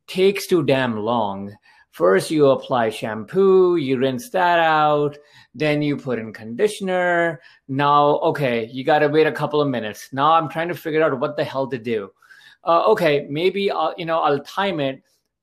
takes 0.05 0.45
too 0.45 0.63
damn 0.63 0.95
long. 0.95 1.55
First, 1.89 2.29
you 2.29 2.51
apply 2.51 2.91
shampoo, 2.91 3.77
you 3.77 3.97
rinse 3.97 4.29
that 4.29 4.59
out, 4.59 5.17
then 5.55 5.81
you 5.81 5.97
put 5.97 6.19
in 6.19 6.31
conditioner. 6.31 7.41
Now, 7.67 8.19
okay, 8.19 8.69
you 8.71 8.83
got 8.83 8.99
to 8.99 9.07
wait 9.07 9.25
a 9.25 9.31
couple 9.31 9.59
of 9.59 9.69
minutes. 9.69 10.09
Now 10.13 10.33
I'm 10.33 10.49
trying 10.49 10.67
to 10.67 10.75
figure 10.75 11.01
out 11.01 11.19
what 11.19 11.35
the 11.35 11.43
hell 11.43 11.65
to 11.67 11.79
do. 11.79 12.11
Uh, 12.63 12.83
okay, 12.87 13.25
maybe 13.29 13.71
I'll, 13.71 13.93
you 13.97 14.05
know, 14.05 14.19
I'll 14.19 14.39
time 14.39 14.79
it. 14.79 15.01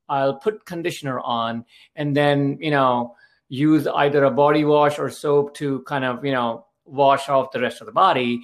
I'll 0.09 0.35
put 0.35 0.65
conditioner 0.65 1.21
on 1.21 1.65
and 1.97 2.17
then, 2.17 2.59
you 2.61 2.71
know, 2.71 3.17
use 3.49 3.87
either 3.87 4.25
a 4.25 4.31
body 4.31 4.65
wash 4.65 4.99
or 4.99 5.11
soap 5.11 5.55
to 5.55 5.83
kind 5.83 6.05
of, 6.05 6.25
you 6.25 6.33
know, 6.33 6.67
wash 6.85 7.29
off 7.29 7.51
the 7.51 7.61
rest 7.61 7.81
of 7.81 7.87
the 7.87 7.93
body 7.93 8.43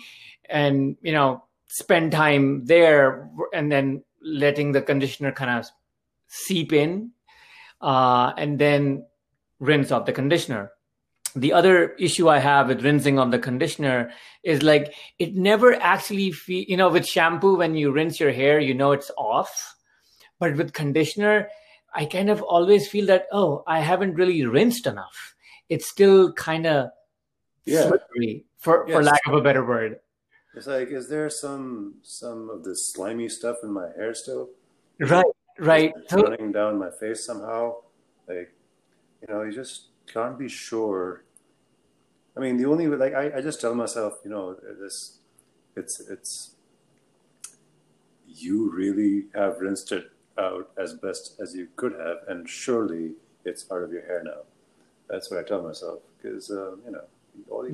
and, 0.49 0.97
you 1.03 1.13
know, 1.13 1.45
spend 1.67 2.13
time 2.13 2.65
there 2.65 3.31
and 3.55 3.71
then 3.71 4.03
letting 4.21 4.73
the 4.73 4.83
conditioner 4.83 5.33
kind 5.33 5.51
of 5.51 5.67
seep 6.27 6.73
in 6.73 7.11
uh, 7.81 8.33
and 8.37 8.59
then 8.59 9.05
rinse 9.61 9.91
off 9.91 10.07
the 10.07 10.13
conditioner. 10.13 10.73
The 11.35 11.53
other 11.53 11.91
issue 11.95 12.29
I 12.29 12.39
have 12.39 12.69
with 12.69 12.85
rinsing 12.85 13.19
on 13.19 13.31
the 13.31 13.39
conditioner 13.39 14.13
is 14.43 14.63
like 14.63 14.95
it 15.19 15.35
never 15.35 15.75
actually 15.75 16.33
feel 16.33 16.65
you 16.69 16.77
know 16.77 16.91
with 16.91 17.07
shampoo 17.07 17.57
when 17.57 17.75
you 17.75 17.91
rinse 17.91 18.21
your 18.21 18.33
hair 18.33 18.61
you 18.61 18.75
know 18.75 18.93
it's 18.93 19.11
off, 19.17 19.75
but 20.39 20.57
with 20.57 20.73
conditioner 20.73 21.49
I 21.95 22.07
kind 22.07 22.31
of 22.31 22.43
always 22.43 22.89
feel 22.89 23.07
that 23.07 23.27
oh 23.33 23.65
I 23.67 23.81
haven't 23.81 24.15
really 24.15 24.45
rinsed 24.45 24.87
enough. 24.87 25.35
It's 25.69 25.89
still 25.89 26.33
kind 26.33 26.67
of 26.67 26.91
yeah. 27.65 27.89
slippery 27.89 28.45
for 28.59 28.85
yes. 28.87 28.97
for 28.97 29.03
lack 29.03 29.21
of 29.27 29.35
a 29.35 29.41
better 29.41 29.65
word. 29.65 30.01
It's 30.55 30.67
like 30.67 30.89
is 30.89 31.09
there 31.09 31.31
some 31.31 31.95
some 32.03 32.51
of 32.51 32.65
the 32.65 32.77
slimy 32.77 33.29
stuff 33.29 33.57
in 33.63 33.73
my 33.73 33.89
hair 33.97 34.15
still? 34.15 34.51
Right 34.99 35.25
right 35.59 35.93
it's 35.97 36.13
running 36.13 36.53
down 36.53 36.79
my 36.79 36.91
face 36.99 37.25
somehow 37.27 37.75
like 38.29 38.53
you 39.21 39.33
know 39.33 39.43
you 39.43 39.53
just 39.53 39.89
can't 40.13 40.39
be 40.39 40.49
sure. 40.49 41.25
I 42.37 42.41
mean 42.41 42.57
the 42.57 42.67
only 42.67 42.89
way 42.89 42.97
like 42.97 43.15
i, 43.15 43.39
I 43.39 43.41
just 43.43 43.61
tell 43.61 43.75
myself 43.75 44.15
you 44.25 44.31
know 44.31 44.57
this 44.81 45.19
it's 45.77 46.01
it's 46.01 46.53
you 48.27 48.73
really 48.73 49.27
have 49.35 49.61
rinsed 49.61 49.93
it 49.93 50.11
out 50.39 50.71
as 50.79 50.95
best 50.95 51.39
as 51.41 51.55
you 51.55 51.69
could 51.77 51.93
have 51.93 52.19
and 52.29 52.49
surely 52.49 53.13
it's 53.45 53.71
out 53.71 53.83
of 53.83 53.93
your 53.93 54.03
hair 54.03 54.23
now. 54.25 54.43
That's 55.09 55.31
what 55.31 55.41
i 55.41 55.43
tell 55.43 55.63
myself 55.63 56.01
because 56.17 56.51
um, 56.51 56.81
you 56.87 56.93
know 56.93 57.03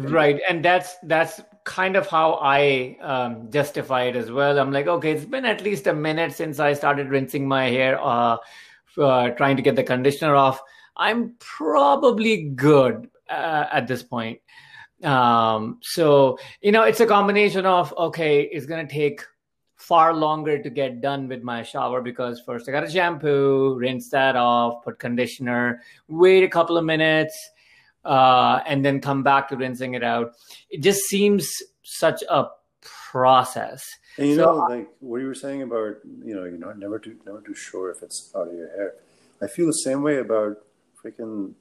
right 0.09 0.40
and 0.49 0.64
that's 0.64 0.97
that's 1.02 1.40
kind 1.64 1.97
of 1.97 2.07
how 2.07 2.38
i 2.40 2.97
um, 3.00 3.50
justify 3.50 4.04
it 4.04 4.16
as 4.16 4.30
well. 4.30 4.59
I'm 4.59 4.73
like 4.73 4.87
okay 4.87 5.12
it's 5.12 5.25
been 5.25 5.45
at 5.45 5.62
least 5.62 5.87
a 5.87 5.95
minute 5.95 6.33
since 6.33 6.59
i 6.59 6.73
started 6.73 7.09
rinsing 7.09 7.47
my 7.47 7.68
hair 7.68 8.00
uh, 8.00 8.37
uh 8.99 9.30
trying 9.30 9.57
to 9.57 9.62
get 9.62 9.76
the 9.76 9.83
conditioner 9.85 10.35
off 10.35 10.61
i'm 10.99 11.35
probably 11.38 12.45
good 12.50 13.09
uh, 13.31 13.67
at 13.73 13.87
this 13.87 14.02
point 14.02 14.40
um, 15.05 15.78
so 15.81 16.38
you 16.61 16.73
know 16.73 16.83
it's 16.83 17.00
a 17.00 17.07
combination 17.07 17.67
of 17.67 17.95
okay 17.97 18.43
it's 18.43 18.67
going 18.67 18.87
to 18.87 18.93
take 18.93 19.23
far 19.76 20.12
longer 20.12 20.61
to 20.61 20.71
get 20.71 21.00
done 21.00 21.28
with 21.28 21.43
my 21.43 21.62
shower 21.62 22.02
because 22.02 22.40
first 22.45 22.69
i 22.69 22.73
got 22.73 22.81
to 22.81 22.90
shampoo 22.90 23.75
rinse 23.78 24.11
that 24.11 24.35
off 24.35 24.83
put 24.83 24.99
conditioner 24.99 25.81
wait 26.09 26.43
a 26.43 26.49
couple 26.49 26.76
of 26.76 26.85
minutes 26.85 27.50
uh, 28.05 28.61
and 28.67 28.85
then 28.85 29.00
come 29.00 29.23
back 29.23 29.49
to 29.49 29.57
rinsing 29.57 29.95
it 29.95 30.02
out. 30.02 30.33
It 30.71 30.83
just 30.83 31.00
seems 31.02 31.49
such 31.83 32.23
a 32.28 32.47
process. 32.81 33.85
And 34.17 34.28
you 34.28 34.37
so, 34.37 34.45
know, 34.45 34.57
like 34.64 34.88
what 35.00 35.19
you 35.21 35.26
were 35.26 35.35
saying 35.35 35.62
about, 35.62 35.97
you 36.25 36.35
know, 36.35 36.45
you're 36.45 36.59
not 36.59 36.78
never 36.78 36.99
too 36.99 37.17
never 37.25 37.40
too 37.40 37.55
sure 37.55 37.90
if 37.90 38.02
it's 38.02 38.33
out 38.35 38.49
of 38.49 38.55
your 38.55 38.69
hair. 38.69 38.95
I 39.40 39.47
feel 39.47 39.67
the 39.67 39.73
same 39.73 40.02
way 40.02 40.19
about 40.19 40.57
freaking, 41.02 41.52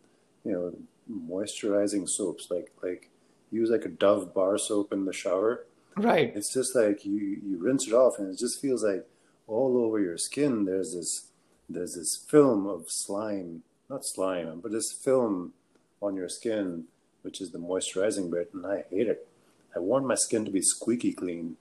you 0.43 0.51
know, 0.51 0.73
moisturizing 1.11 2.07
soaps. 2.07 2.47
Like 2.49 2.71
like 2.81 3.09
use 3.51 3.69
like 3.69 3.85
a 3.85 3.89
Dove 3.89 4.33
bar 4.33 4.57
soap 4.57 4.91
in 4.91 5.05
the 5.05 5.13
shower. 5.13 5.65
Right. 5.95 6.31
It's 6.35 6.53
just 6.53 6.75
like 6.75 7.05
you 7.05 7.39
you 7.43 7.57
rinse 7.59 7.87
it 7.87 7.93
off, 7.93 8.19
and 8.19 8.31
it 8.31 8.39
just 8.39 8.61
feels 8.61 8.83
like 8.83 9.07
all 9.47 9.77
over 9.77 9.99
your 9.99 10.17
skin. 10.17 10.65
There's 10.65 10.93
this 10.93 11.29
there's 11.69 11.95
this 11.95 12.15
film 12.29 12.67
of 12.67 12.85
slime, 12.87 13.63
not 13.89 14.05
slime, 14.05 14.59
but 14.61 14.71
this 14.71 14.91
film 14.91 15.53
on 16.01 16.15
your 16.15 16.29
skin, 16.29 16.85
which 17.23 17.41
is 17.41 17.51
the 17.51 17.59
moisturizing 17.59 18.31
bit, 18.31 18.51
and 18.53 18.65
I 18.65 18.83
hate 18.89 19.07
it. 19.07 19.27
I 19.75 19.79
want 19.79 20.05
my 20.05 20.15
skin 20.15 20.45
to 20.45 20.51
be 20.51 20.61
squeaky 20.61 21.13
clean. 21.13 21.57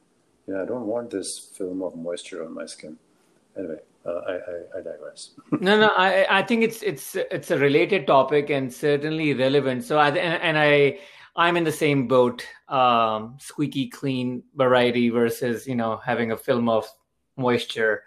You 0.46 0.54
know, 0.54 0.62
I 0.62 0.66
don't 0.66 0.86
want 0.86 1.10
this 1.10 1.38
film 1.38 1.82
of 1.82 1.96
moisture 1.96 2.44
on 2.44 2.54
my 2.54 2.66
skin. 2.66 2.98
Anyway, 3.56 3.80
uh, 4.06 4.20
I, 4.28 4.32
I, 4.32 4.78
I, 4.78 4.82
digress. 4.82 5.34
no, 5.60 5.80
no, 5.80 5.90
I, 5.96 6.38
I 6.38 6.42
think 6.42 6.62
it's 6.62 6.82
it's 6.82 7.16
it's 7.16 7.50
a 7.50 7.58
related 7.58 8.06
topic 8.06 8.50
and 8.50 8.72
certainly 8.72 9.34
relevant. 9.34 9.84
So 9.84 9.98
I 9.98 10.08
and, 10.08 10.42
and 10.42 10.58
I 10.58 10.98
I'm 11.34 11.56
in 11.56 11.64
the 11.64 11.72
same 11.72 12.06
boat. 12.06 12.46
Um, 12.68 13.36
squeaky 13.38 13.88
clean 13.88 14.42
variety 14.54 15.10
versus 15.10 15.66
you 15.66 15.74
know 15.74 15.96
having 15.96 16.32
a 16.32 16.36
film 16.36 16.68
of 16.68 16.86
moisture. 17.36 18.04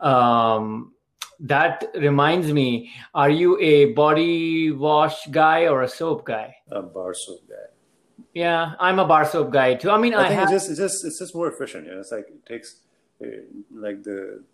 Um, 0.00 0.92
that 1.40 1.84
reminds 1.96 2.52
me 2.52 2.92
are 3.12 3.30
you 3.30 3.58
a 3.60 3.92
body 3.92 4.70
wash 4.70 5.26
guy 5.26 5.66
or 5.66 5.82
a 5.82 5.88
soap 5.88 6.24
guy 6.24 6.54
a 6.70 6.80
bar 6.80 7.12
soap 7.12 7.40
guy 7.48 8.24
yeah 8.34 8.74
i'm 8.78 9.00
a 9.00 9.04
bar 9.04 9.24
soap 9.24 9.50
guy 9.50 9.74
too 9.74 9.90
i 9.90 9.98
mean 9.98 10.14
i, 10.14 10.26
I 10.26 10.28
think 10.28 10.40
have... 10.40 10.52
it's 10.52 10.68
just 10.68 10.70
it's 10.70 10.78
just 10.78 11.04
it's 11.04 11.18
just 11.18 11.34
more 11.34 11.48
efficient 11.48 11.86
you 11.86 11.92
know 11.92 11.98
it's 11.98 12.12
like 12.12 12.28
it 12.28 12.46
takes 12.46 12.82
uh, 13.20 13.26
like 13.72 14.04
the 14.04 14.44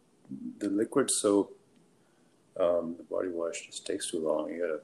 the 0.59 0.69
liquid 0.69 1.11
soap 1.11 1.57
um, 2.59 2.97
the 2.97 3.05
body 3.05 3.29
wash 3.29 3.67
just 3.67 3.87
takes 3.87 4.11
too 4.11 4.27
long. 4.27 4.51
You 4.51 4.61
gotta 4.61 4.81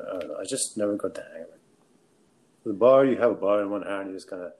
uh, 0.00 0.36
I 0.38 0.40
I 0.40 0.44
just 0.44 0.76
never 0.76 0.96
got 0.96 1.14
the 1.14 1.22
hang 1.22 1.42
of 1.42 1.48
it. 1.48 1.60
The 2.64 2.72
bar 2.72 3.04
you 3.04 3.16
have 3.16 3.32
a 3.32 3.34
bar 3.34 3.62
in 3.62 3.70
one 3.70 3.82
hand 3.82 4.08
you 4.08 4.14
just 4.14 4.30
kind 4.30 4.42
of 4.42 4.52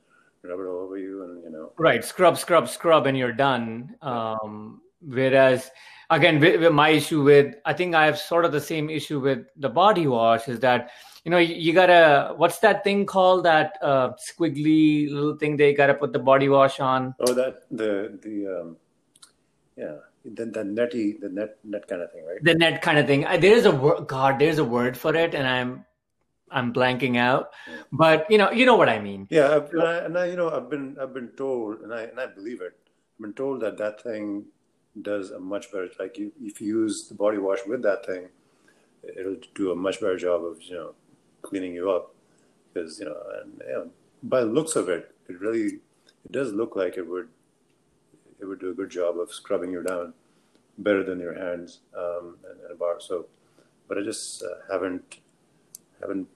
rub 0.43 0.59
it 0.59 0.65
all 0.65 0.81
over 0.81 0.99
you 0.99 1.23
and 1.25 1.43
you 1.45 1.51
know. 1.51 1.73
Right 1.79 2.05
scrub 2.05 2.37
scrub 2.39 2.69
scrub 2.69 3.07
and 3.07 3.17
you're 3.17 3.33
done. 3.33 3.97
Um 4.03 4.83
whereas 5.05 5.71
again 6.11 6.39
with, 6.39 6.61
with 6.61 6.73
my 6.73 6.91
issue 6.91 7.23
with 7.23 7.57
i 7.65 7.73
think 7.73 7.93
i 7.95 8.07
have 8.07 8.17
sort 8.17 8.45
of 8.45 8.53
the 8.53 8.61
same 8.61 8.89
issue 8.89 9.19
with 9.19 9.47
the 9.57 9.69
body 9.69 10.07
wash 10.07 10.47
is 10.47 10.61
that 10.61 10.91
you 11.25 11.31
know 11.31 11.39
you, 11.39 11.55
you 11.55 11.73
gotta 11.73 12.33
what's 12.37 12.59
that 12.61 12.85
thing 12.85 13.05
called 13.05 13.45
that 13.45 13.79
uh, 13.83 14.13
squiggly 14.31 15.11
little 15.11 15.37
thing 15.37 15.57
they 15.57 15.75
gotta 15.75 15.95
put 15.95 16.13
the 16.13 16.19
body 16.19 16.49
wash 16.49 16.79
on? 16.81 17.15
Oh 17.21 17.35
that 17.35 17.63
the 17.71 18.19
the 18.23 18.61
um 18.61 18.77
yeah. 19.77 19.97
The, 20.25 20.47
the 20.47 20.65
netty 20.65 21.17
the 21.21 21.29
net 21.29 21.57
net 21.65 21.89
kind 21.89 22.03
of 22.03 22.13
thing 22.13 22.25
right? 22.25 22.43
The 22.43 22.55
net 22.55 22.81
kind 22.81 22.99
of 22.99 23.07
thing. 23.07 23.25
Uh, 23.27 23.37
there 23.37 23.57
is 23.57 23.65
a 23.67 23.73
word 23.73 24.07
god 24.07 24.39
there's 24.39 24.59
a 24.59 24.65
word 24.65 24.97
for 24.97 25.15
it 25.17 25.35
and 25.35 25.47
i'm 25.47 25.85
i'm 26.51 26.73
blanking 26.73 27.17
out. 27.17 27.51
But 27.91 28.31
you 28.31 28.39
know 28.39 28.51
you 28.51 28.67
know 28.67 28.77
what 28.77 28.89
i 28.89 28.99
mean. 29.01 29.27
Yeah 29.31 29.61
and 29.73 29.83
I, 29.83 29.97
and 29.99 30.19
I 30.19 30.27
you 30.27 30.37
know 30.37 30.51
i've 30.51 30.71
been 30.71 30.97
i've 31.01 31.13
been 31.13 31.31
told 31.31 31.81
and 31.81 31.93
i 31.93 32.03
and 32.03 32.21
i 32.21 32.27
believe 32.27 32.61
it 32.61 32.79
i've 32.87 33.23
been 33.23 33.35
told 33.35 33.63
that 33.63 33.79
that 33.79 34.03
thing 34.03 34.45
does 35.01 35.31
a 35.31 35.41
much 35.41 35.73
better 35.73 35.89
like 35.99 36.19
you, 36.19 36.31
if 36.41 36.61
you 36.61 36.81
use 36.81 37.09
the 37.09 37.15
body 37.15 37.39
wash 37.39 37.61
with 37.67 37.83
that 37.83 38.07
thing 38.07 38.29
it'll 39.17 39.37
do 39.55 39.73
a 39.73 39.77
much 39.77 40.01
better 40.01 40.17
job 40.17 40.45
of 40.45 40.63
you 40.63 40.75
know 40.75 40.95
cleaning 41.43 41.75
you 41.75 41.91
up. 41.91 42.15
Because 42.73 42.99
you 42.99 43.07
know 43.07 43.17
and 43.41 43.61
you 43.67 43.73
know, 43.73 43.91
by 44.23 44.41
the 44.41 44.47
looks 44.47 44.77
of 44.77 44.89
it 44.89 45.15
it 45.29 45.41
really 45.41 45.81
it 46.25 46.33
does 46.33 46.53
look 46.53 46.77
like 46.77 46.97
it 46.97 47.07
would 47.07 47.29
it 48.43 48.47
would 48.47 48.61
do 48.61 48.71
a 48.71 48.75
good 48.75 48.91
job 48.91 49.19
of 49.19 49.33
scrubbing 49.33 49.73
you 49.73 49.83
down 49.83 50.13
better 50.79 51.05
than 51.05 51.21
your 51.21 51.35
hands 51.35 51.81
um, 51.97 52.37
and, 52.51 52.61
and 52.61 52.73
a 52.73 52.75
bar 52.75 53.01
soap 53.01 53.31
but 53.89 53.97
I 53.99 54.03
just 54.03 54.43
uh, 54.43 54.47
haven't 54.71 55.21
haven't 56.01 56.29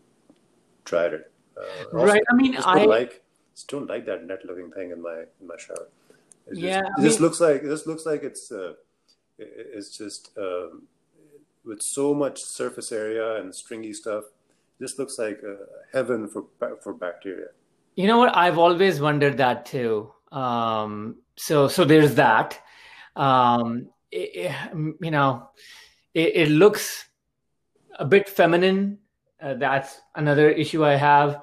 tried 0.85 1.13
it 1.13 1.31
uh, 1.57 1.89
right 1.93 2.23
I 2.31 2.35
mean 2.35 2.57
I, 2.65 2.85
like 2.85 3.23
just 3.55 3.69
don't 3.69 3.89
like 3.89 4.07
that 4.07 4.25
net 4.27 4.45
looking 4.45 4.71
thing 4.71 4.91
in 4.93 5.03
my 5.03 5.25
in 5.41 5.47
my 5.47 5.57
shower 5.59 5.89
it 6.47 6.59
yeah, 6.59 6.83
just, 6.83 7.03
this 7.03 7.21
looks 7.21 7.41
like 7.41 7.63
this 7.63 7.87
looks 7.87 8.07
like 8.07 8.23
it's 8.23 8.53
uh, 8.53 8.75
it's 9.39 9.97
just 9.97 10.31
um, 10.39 10.83
with 11.65 11.83
so 11.83 12.15
much 12.15 12.43
surface 12.43 12.93
area 12.93 13.37
and 13.37 13.55
stringy 13.55 13.93
stuff. 13.93 14.25
This 14.79 14.99
looks 14.99 15.19
like 15.19 15.41
uh, 15.47 15.65
heaven 15.93 16.29
for 16.29 16.45
for 16.83 16.95
bacteria. 16.95 17.49
You 17.97 18.07
know 18.07 18.19
what? 18.19 18.37
I've 18.37 18.59
always 18.59 19.01
wondered 19.01 19.39
that 19.39 19.67
too. 19.67 20.13
Um, 20.31 21.17
so 21.37 21.69
so 21.69 21.85
there's 21.85 22.15
that. 22.17 22.61
Um, 23.15 23.89
it, 24.11 24.53
you 25.01 25.11
know, 25.11 25.49
it, 26.15 26.37
it, 26.37 26.49
looks 26.49 27.09
a 27.99 28.05
bit 28.05 28.29
feminine. 28.29 28.99
Uh, 29.41 29.55
that's 29.55 30.01
another 30.15 30.51
issue 30.51 30.85
I 30.85 30.95
have. 30.95 31.41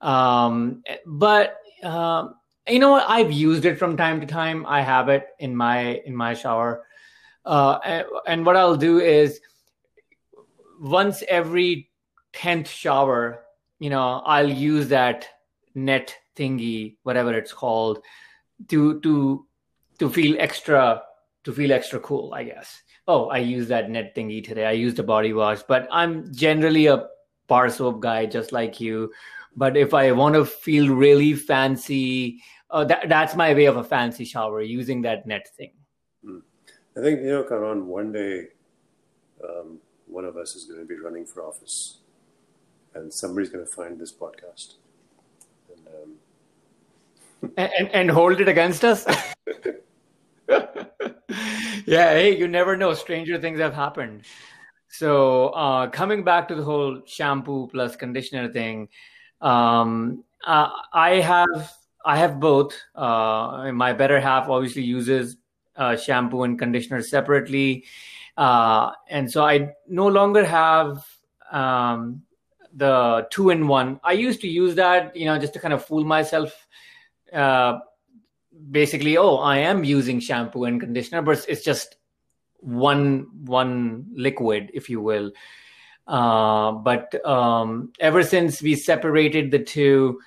Um, 0.00 0.82
but 1.06 1.56
um, 1.82 2.34
you 2.68 2.78
know 2.78 2.90
what? 2.90 3.04
I've 3.08 3.32
used 3.32 3.64
it 3.64 3.78
from 3.78 3.96
time 3.96 4.20
to 4.20 4.26
time. 4.26 4.66
I 4.66 4.82
have 4.82 5.08
it 5.08 5.26
in 5.38 5.54
my 5.56 6.00
in 6.04 6.14
my 6.14 6.34
shower, 6.34 6.84
uh, 7.44 7.78
and, 7.84 8.06
and 8.26 8.46
what 8.46 8.56
I'll 8.56 8.76
do 8.76 9.00
is 9.00 9.40
once 10.80 11.22
every 11.28 11.90
tenth 12.32 12.68
shower, 12.68 13.44
you 13.78 13.90
know, 13.90 14.20
I'll 14.24 14.50
use 14.50 14.88
that 14.88 15.28
net 15.74 16.14
thingy, 16.36 16.96
whatever 17.02 17.32
it's 17.32 17.52
called, 17.52 18.02
to 18.68 19.00
to 19.00 19.46
to 19.98 20.10
feel 20.10 20.36
extra 20.38 21.02
to 21.44 21.52
feel 21.52 21.72
extra 21.72 22.00
cool, 22.00 22.34
I 22.34 22.44
guess. 22.44 22.82
Oh, 23.06 23.28
I 23.28 23.38
used 23.38 23.68
that 23.68 23.88
net 23.88 24.14
thingy 24.16 24.42
today. 24.42 24.66
I 24.66 24.72
used 24.72 24.98
a 24.98 25.04
body 25.04 25.32
wash, 25.32 25.62
but 25.62 25.86
I'm 25.92 26.34
generally 26.34 26.86
a 26.86 27.06
bar 27.46 27.70
soap 27.70 28.00
guy, 28.00 28.26
just 28.26 28.50
like 28.50 28.80
you. 28.80 29.12
But 29.56 29.76
if 29.76 29.94
I 29.94 30.10
want 30.12 30.34
to 30.34 30.44
feel 30.44 30.92
really 30.92 31.34
fancy, 31.34 32.42
uh, 32.70 32.84
that, 32.84 33.08
that's 33.08 33.36
my 33.36 33.54
way 33.54 33.66
of 33.66 33.76
a 33.76 33.84
fancy 33.84 34.24
shower 34.24 34.60
using 34.60 35.02
that 35.02 35.24
net 35.26 35.48
thing. 35.56 35.70
Hmm. 36.24 36.38
I 36.96 37.00
think, 37.00 37.20
you 37.20 37.28
know, 37.28 37.44
Kamran, 37.44 37.86
one 37.86 38.10
day 38.10 38.48
um, 39.44 39.78
one 40.06 40.24
of 40.24 40.36
us 40.36 40.56
is 40.56 40.64
going 40.64 40.80
to 40.80 40.86
be 40.86 40.98
running 40.98 41.26
for 41.26 41.42
office 41.44 41.98
and 42.94 43.12
somebody's 43.12 43.50
going 43.50 43.64
to 43.64 43.70
find 43.70 43.98
this 43.98 44.12
podcast. 44.12 44.74
And, 47.56 47.88
and 47.92 48.10
hold 48.10 48.40
it 48.40 48.48
against 48.48 48.84
us? 48.84 49.06
yeah, 50.48 52.10
hey, 52.12 52.36
you 52.36 52.48
never 52.48 52.76
know. 52.76 52.94
Stranger 52.94 53.40
things 53.40 53.58
have 53.60 53.74
happened. 53.74 54.22
So, 54.88 55.48
uh, 55.48 55.88
coming 55.88 56.24
back 56.24 56.48
to 56.48 56.54
the 56.54 56.62
whole 56.62 57.02
shampoo 57.06 57.68
plus 57.68 57.96
conditioner 57.96 58.52
thing, 58.52 58.88
um, 59.40 60.24
uh, 60.46 60.70
I 60.92 61.20
have 61.20 61.72
I 62.04 62.16
have 62.16 62.38
both. 62.40 62.74
Uh, 62.94 63.72
my 63.72 63.92
better 63.92 64.20
half 64.20 64.48
obviously 64.48 64.82
uses 64.82 65.36
uh, 65.76 65.96
shampoo 65.96 66.44
and 66.44 66.58
conditioner 66.58 67.02
separately, 67.02 67.84
uh, 68.36 68.92
and 69.10 69.30
so 69.30 69.44
I 69.44 69.74
no 69.88 70.06
longer 70.06 70.44
have 70.44 71.04
um, 71.50 72.22
the 72.72 73.26
two 73.30 73.50
in 73.50 73.66
one. 73.66 74.00
I 74.04 74.12
used 74.12 74.40
to 74.42 74.48
use 74.48 74.74
that, 74.76 75.16
you 75.16 75.24
know, 75.24 75.38
just 75.38 75.52
to 75.54 75.58
kind 75.58 75.74
of 75.74 75.84
fool 75.84 76.04
myself 76.04 76.66
uh, 77.32 77.78
basically 78.70 79.16
oh 79.16 79.36
i 79.36 79.58
am 79.58 79.84
using 79.84 80.20
shampoo 80.20 80.64
and 80.64 80.80
conditioner 80.80 81.22
but 81.22 81.44
it's 81.48 81.62
just 81.62 81.96
one 82.60 83.26
one 83.44 84.06
liquid 84.14 84.70
if 84.74 84.90
you 84.90 85.00
will. 85.00 85.32
Uh, 86.06 86.70
but 86.70 87.12
um, 87.26 87.92
ever 87.98 88.22
since 88.22 88.62
we 88.62 88.76
separated 88.76 89.50
the 89.50 89.58
two 89.58 90.20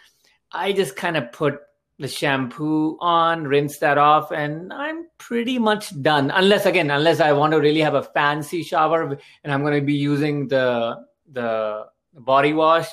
i 0.52 0.74
just 0.74 0.96
kind 0.96 1.16
of 1.16 1.32
put 1.32 1.60
the 2.00 2.08
shampoo 2.08 2.98
on 3.00 3.46
rinse 3.46 3.78
that 3.78 3.98
off 3.98 4.32
and 4.32 4.74
i'm 4.74 5.08
pretty 5.18 5.58
much 5.58 6.02
done. 6.02 6.32
Unless 6.32 6.66
again 6.66 6.92
unless 6.92 7.20
i 7.22 7.32
want 7.32 7.52
to 7.52 7.60
really 7.60 7.80
have 7.80 7.94
a 7.94 8.04
fancy 8.04 8.62
shower 8.64 9.18
and 9.44 9.54
i'm 9.54 9.62
going 9.62 9.80
to 9.80 9.86
be 9.86 9.94
using 9.94 10.48
the 10.48 10.98
the 11.32 11.86
body 12.14 12.54
wash 12.54 12.88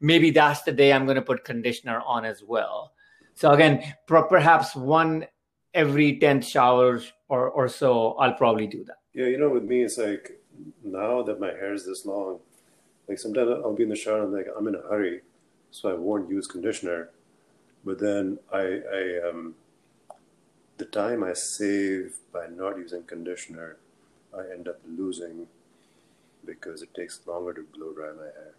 maybe 0.00 0.30
that's 0.30 0.62
the 0.62 0.72
day 0.72 0.92
i'm 0.92 1.04
going 1.04 1.16
to 1.16 1.22
put 1.22 1.44
conditioner 1.44 2.00
on 2.06 2.24
as 2.24 2.42
well 2.42 2.92
so 3.40 3.52
again, 3.52 3.94
perhaps 4.06 4.76
one 4.76 5.26
every 5.72 6.18
10th 6.18 6.44
showers 6.44 7.10
or, 7.30 7.48
or 7.48 7.68
so, 7.68 8.12
I'll 8.18 8.34
probably 8.34 8.66
do 8.66 8.84
that. 8.84 8.96
Yeah, 9.14 9.28
you 9.28 9.38
know, 9.38 9.48
with 9.48 9.64
me, 9.64 9.82
it's 9.82 9.96
like 9.96 10.42
now 10.84 11.22
that 11.22 11.40
my 11.40 11.46
hair 11.48 11.72
is 11.72 11.86
this 11.86 12.04
long, 12.04 12.40
like 13.08 13.18
sometimes 13.18 13.48
I'll 13.64 13.74
be 13.74 13.84
in 13.84 13.88
the 13.88 13.96
shower 13.96 14.18
and 14.18 14.26
I'm 14.26 14.32
like, 14.34 14.48
I'm 14.54 14.68
in 14.68 14.74
a 14.74 14.82
hurry, 14.82 15.22
so 15.70 15.88
I 15.88 15.94
won't 15.94 16.28
use 16.28 16.46
conditioner. 16.46 17.08
But 17.82 17.98
then 17.98 18.38
I, 18.52 18.82
I 18.92 19.28
um, 19.30 19.54
the 20.76 20.84
time 20.84 21.24
I 21.24 21.32
save 21.32 22.16
by 22.34 22.46
not 22.46 22.76
using 22.76 23.04
conditioner, 23.04 23.78
I 24.36 24.52
end 24.52 24.68
up 24.68 24.80
losing 24.86 25.46
because 26.44 26.82
it 26.82 26.92
takes 26.92 27.26
longer 27.26 27.54
to 27.54 27.62
blow 27.62 27.94
dry 27.94 28.12
my 28.12 28.24
hair 28.24 28.54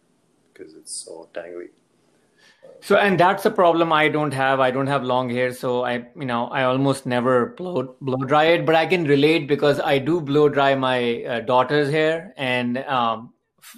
because 0.51 0.73
it's 0.73 1.07
all 1.07 1.29
tangly. 1.35 1.69
So, 2.83 2.95
and 2.95 3.19
that's 3.19 3.45
a 3.45 3.51
problem 3.51 3.93
I 3.93 4.09
don't 4.09 4.33
have. 4.33 4.59
I 4.59 4.71
don't 4.71 4.87
have 4.87 5.03
long 5.03 5.29
hair, 5.29 5.53
so 5.53 5.83
I, 5.83 6.07
you 6.15 6.25
know, 6.25 6.47
I 6.47 6.63
almost 6.63 7.05
never 7.05 7.47
blow 7.55 7.95
blow 8.01 8.17
dry 8.25 8.45
it. 8.45 8.65
But 8.65 8.73
I 8.73 8.87
can 8.87 9.05
relate 9.05 9.47
because 9.47 9.79
I 9.79 9.99
do 9.99 10.19
blow 10.19 10.49
dry 10.49 10.73
my 10.73 11.23
uh, 11.23 11.39
daughter's 11.41 11.91
hair, 11.91 12.33
and 12.37 12.79
um, 12.79 13.33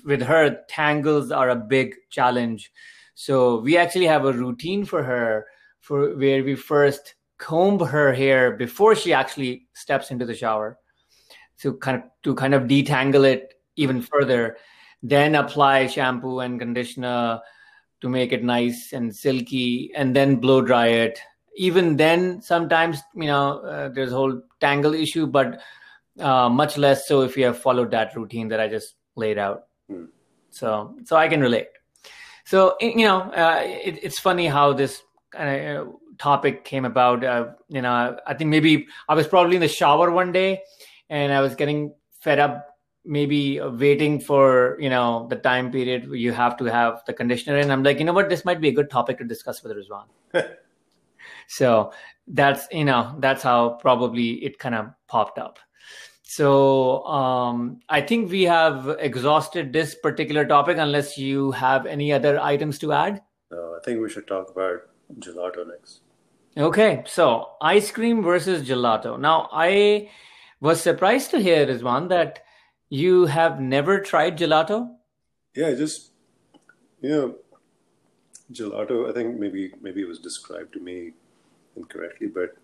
with 0.05 0.21
her, 0.21 0.57
tangles 0.69 1.31
are 1.31 1.49
a 1.49 1.55
big 1.55 1.95
challenge. 2.11 2.71
So 3.13 3.59
we 3.59 3.77
actually 3.77 4.05
have 4.05 4.23
a 4.23 4.31
routine 4.31 4.85
for 4.85 5.03
her 5.03 5.47
for 5.81 6.15
where 6.15 6.41
we 6.41 6.55
first 6.55 7.15
comb 7.37 7.79
her 7.79 8.13
hair 8.13 8.51
before 8.51 8.95
she 8.95 9.11
actually 9.11 9.67
steps 9.73 10.11
into 10.11 10.25
the 10.25 10.33
shower, 10.33 10.77
to 11.59 11.73
kind 11.73 11.97
of 11.97 12.03
to 12.23 12.35
kind 12.35 12.53
of 12.53 12.63
detangle 12.63 13.25
it 13.25 13.53
even 13.75 14.01
further, 14.01 14.55
then 15.01 15.35
apply 15.35 15.87
shampoo 15.87 16.39
and 16.39 16.57
conditioner 16.57 17.41
to 18.03 18.09
make 18.09 18.33
it 18.33 18.43
nice 18.43 18.91
and 18.91 19.15
silky 19.15 19.89
and 19.95 20.13
then 20.13 20.35
blow 20.35 20.61
dry 20.61 20.87
it. 20.87 21.19
Even 21.55 21.95
then 21.95 22.41
sometimes 22.41 23.01
you 23.15 23.27
know 23.27 23.59
uh, 23.59 23.89
there's 23.89 24.11
a 24.11 24.15
whole 24.15 24.41
tangle 24.59 24.93
issue 24.93 25.25
but 25.25 25.61
uh, 26.19 26.49
much 26.49 26.77
less 26.77 27.07
so 27.07 27.21
if 27.21 27.37
you 27.37 27.45
have 27.45 27.57
followed 27.57 27.91
that 27.91 28.15
routine 28.15 28.49
that 28.49 28.59
i 28.59 28.67
just 28.67 28.95
laid 29.15 29.37
out. 29.37 29.63
Mm. 29.89 30.07
so 30.49 30.95
so 31.05 31.15
i 31.15 31.27
can 31.27 31.41
relate. 31.41 31.67
So 32.45 32.75
you 32.81 33.05
know 33.05 33.21
uh, 33.21 33.61
it, 33.63 33.99
it's 34.03 34.19
funny 34.19 34.47
how 34.47 34.73
this 34.73 35.01
kind 35.31 35.49
of 35.49 35.87
uh, 35.87 35.91
topic 36.17 36.65
came 36.65 36.85
about. 36.85 37.23
Uh, 37.23 37.47
you 37.69 37.81
know 37.81 38.17
i 38.27 38.33
think 38.33 38.49
maybe 38.49 38.87
i 39.07 39.15
was 39.15 39.27
probably 39.27 39.55
in 39.55 39.61
the 39.61 39.67
shower 39.79 40.11
one 40.11 40.31
day 40.33 40.61
and 41.09 41.31
i 41.31 41.39
was 41.39 41.55
getting 41.55 41.93
fed 42.19 42.39
up 42.39 42.72
maybe 43.05 43.59
waiting 43.59 44.19
for 44.19 44.77
you 44.79 44.89
know 44.89 45.27
the 45.29 45.35
time 45.35 45.71
period 45.71 46.07
you 46.11 46.31
have 46.31 46.55
to 46.57 46.65
have 46.65 47.03
the 47.05 47.13
conditioner 47.13 47.57
and 47.57 47.71
i'm 47.71 47.83
like 47.83 47.99
you 47.99 48.05
know 48.05 48.13
what? 48.13 48.29
This 48.29 48.45
might 48.45 48.61
be 48.61 48.69
a 48.69 48.71
good 48.71 48.89
topic 48.89 49.17
to 49.17 49.23
discuss 49.23 49.63
with 49.63 49.75
rizwan. 49.75 50.05
So 51.47 51.91
that's 52.27 52.67
you 52.71 52.85
know 52.85 53.15
that's 53.19 53.43
how 53.43 53.71
probably 53.81 54.43
it 54.45 54.59
kind 54.59 54.75
of 54.75 54.87
popped 55.07 55.39
up. 55.39 55.59
So 56.23 57.03
um, 57.05 57.79
i 57.89 58.01
think 58.01 58.31
we 58.31 58.43
have 58.43 58.95
exhausted 58.99 59.73
this 59.73 59.95
particular 59.95 60.45
topic 60.45 60.77
unless 60.77 61.17
you 61.17 61.51
have 61.51 61.85
any 61.85 62.11
other 62.11 62.39
items 62.39 62.79
to 62.79 62.93
add. 62.93 63.21
No 63.51 63.75
i 63.75 63.83
think 63.85 64.01
we 64.01 64.09
should 64.09 64.27
talk 64.27 64.49
about 64.49 64.79
gelato 65.19 65.67
next. 65.67 66.01
Okay 66.57 67.03
so 67.05 67.51
ice 67.61 67.91
cream 67.91 68.23
versus 68.23 68.67
gelato. 68.67 69.19
Now 69.19 69.49
i 69.51 70.09
was 70.61 70.81
surprised 70.81 71.31
to 71.31 71.39
hear 71.39 71.67
rizwan 71.67 72.09
that 72.09 72.39
you 72.93 73.25
have 73.25 73.59
never 73.59 73.99
tried 73.99 74.37
gelato? 74.37 74.95
Yeah, 75.55 75.73
just 75.73 76.11
you 77.01 77.09
know, 77.09 77.35
gelato. 78.51 79.09
I 79.09 79.13
think 79.13 79.39
maybe 79.39 79.71
maybe 79.81 80.01
it 80.01 80.07
was 80.07 80.19
described 80.19 80.73
to 80.73 80.79
me 80.79 81.13
incorrectly, 81.75 82.27
but 82.27 82.55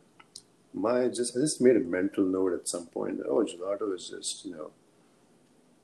my 0.72 1.08
just 1.08 1.36
I 1.36 1.40
just 1.40 1.62
made 1.62 1.78
a 1.78 1.80
mental 1.80 2.24
note 2.24 2.54
at 2.54 2.68
some 2.68 2.86
point 2.86 3.18
that 3.18 3.28
oh, 3.28 3.44
gelato 3.44 3.96
is 3.96 4.08
just 4.10 4.46
you 4.46 4.52
know 4.52 4.70